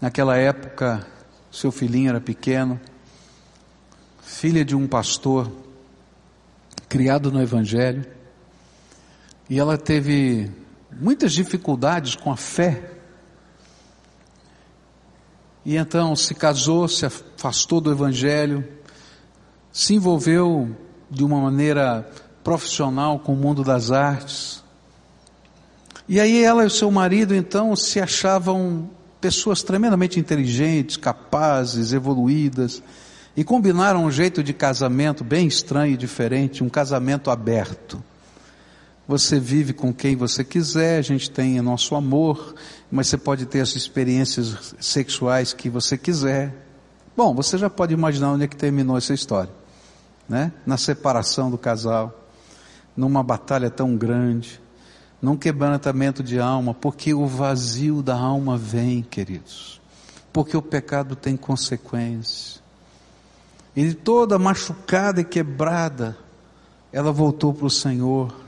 naquela 0.00 0.36
época 0.36 1.06
seu 1.50 1.72
filhinho 1.72 2.10
era 2.10 2.20
pequeno, 2.20 2.80
filha 4.22 4.64
de 4.64 4.76
um 4.76 4.86
pastor, 4.86 5.50
criado 6.88 7.32
no 7.32 7.40
Evangelho, 7.40 8.04
e 9.48 9.58
ela 9.58 9.78
teve 9.78 10.50
muitas 10.90 11.32
dificuldades 11.32 12.14
com 12.14 12.30
a 12.30 12.36
fé. 12.36 12.90
E 15.64 15.76
então 15.76 16.14
se 16.16 16.34
casou, 16.34 16.88
se 16.88 17.06
afastou 17.06 17.80
do 17.80 17.90
Evangelho, 17.90 18.66
se 19.72 19.94
envolveu 19.94 20.76
de 21.10 21.24
uma 21.24 21.40
maneira 21.40 22.08
profissional 22.42 23.18
com 23.18 23.32
o 23.32 23.36
mundo 23.36 23.62
das 23.62 23.90
artes. 23.90 24.62
E 26.08 26.18
aí 26.18 26.42
ela 26.42 26.64
e 26.64 26.66
o 26.66 26.70
seu 26.70 26.90
marido 26.90 27.34
então 27.34 27.74
se 27.76 28.00
achavam 28.00 28.90
pessoas 29.20 29.62
tremendamente 29.62 30.18
inteligentes, 30.18 30.96
capazes, 30.96 31.92
evoluídas, 31.92 32.82
e 33.36 33.44
combinaram 33.44 34.04
um 34.04 34.10
jeito 34.10 34.42
de 34.42 34.52
casamento 34.52 35.24
bem 35.24 35.46
estranho 35.46 35.94
e 35.94 35.96
diferente, 35.96 36.62
um 36.62 36.68
casamento 36.68 37.30
aberto. 37.30 38.02
Você 39.06 39.38
vive 39.38 39.72
com 39.72 39.92
quem 39.92 40.16
você 40.16 40.44
quiser, 40.44 40.98
a 40.98 41.02
gente 41.02 41.30
tem 41.30 41.60
nosso 41.60 41.94
amor, 41.94 42.54
mas 42.90 43.08
você 43.08 43.16
pode 43.16 43.46
ter 43.46 43.60
as 43.60 43.74
experiências 43.74 44.74
sexuais 44.80 45.52
que 45.52 45.68
você 45.68 45.98
quiser. 45.98 46.54
Bom, 47.16 47.34
você 47.34 47.58
já 47.58 47.68
pode 47.68 47.92
imaginar 47.92 48.32
onde 48.32 48.44
é 48.44 48.48
que 48.48 48.56
terminou 48.56 48.96
essa 48.96 49.12
história, 49.12 49.52
né? 50.28 50.52
Na 50.64 50.76
separação 50.76 51.50
do 51.50 51.58
casal, 51.58 52.26
numa 52.96 53.22
batalha 53.22 53.70
tão 53.70 53.96
grande, 53.96 54.61
num 55.22 55.36
quebrantamento 55.36 56.22
de 56.22 56.38
alma, 56.38 56.74
porque 56.74 57.14
o 57.14 57.26
vazio 57.26 58.02
da 58.02 58.16
alma 58.18 58.58
vem, 58.58 59.02
queridos, 59.02 59.80
porque 60.32 60.56
o 60.56 60.60
pecado 60.60 61.16
tem 61.16 61.36
consequências. 61.36 62.60
E 63.74 63.94
toda 63.94 64.38
machucada 64.38 65.20
e 65.20 65.24
quebrada, 65.24 66.18
ela 66.92 67.12
voltou 67.12 67.54
para 67.54 67.66
o 67.66 67.70
Senhor 67.70 68.42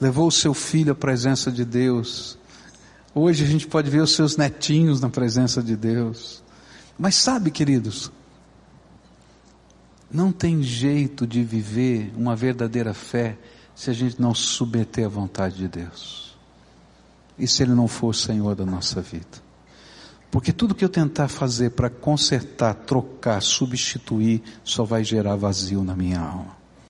levou 0.00 0.28
o 0.28 0.32
seu 0.32 0.54
filho 0.54 0.92
à 0.92 0.94
presença 0.94 1.50
de 1.50 1.64
Deus. 1.64 2.38
Hoje 3.14 3.44
a 3.44 3.46
gente 3.46 3.66
pode 3.66 3.90
ver 3.90 4.00
os 4.00 4.14
seus 4.14 4.36
netinhos 4.36 5.00
na 5.00 5.08
presença 5.08 5.62
de 5.62 5.76
Deus. 5.76 6.42
Mas 6.98 7.16
sabe, 7.16 7.50
queridos, 7.50 8.10
não 10.10 10.32
tem 10.32 10.62
jeito 10.62 11.26
de 11.26 11.42
viver 11.42 12.12
uma 12.16 12.36
verdadeira 12.36 12.92
fé 12.94 13.36
se 13.76 13.90
a 13.90 13.92
gente 13.92 14.20
não 14.20 14.34
submeter 14.34 15.04
à 15.04 15.08
vontade 15.08 15.56
de 15.56 15.68
Deus. 15.68 16.34
E 17.38 17.46
se 17.46 17.62
Ele 17.62 17.74
não 17.74 17.86
for 17.86 18.08
o 18.08 18.14
Senhor 18.14 18.54
da 18.56 18.64
nossa 18.64 19.02
vida. 19.02 19.44
Porque 20.30 20.50
tudo 20.50 20.74
que 20.74 20.84
eu 20.84 20.88
tentar 20.88 21.28
fazer 21.28 21.70
para 21.70 21.90
consertar, 21.90 22.74
trocar, 22.74 23.40
substituir, 23.42 24.42
só 24.64 24.82
vai 24.82 25.04
gerar 25.04 25.36
vazio 25.36 25.84
na 25.84 25.94
minha 25.94 26.18
alma. 26.18 26.55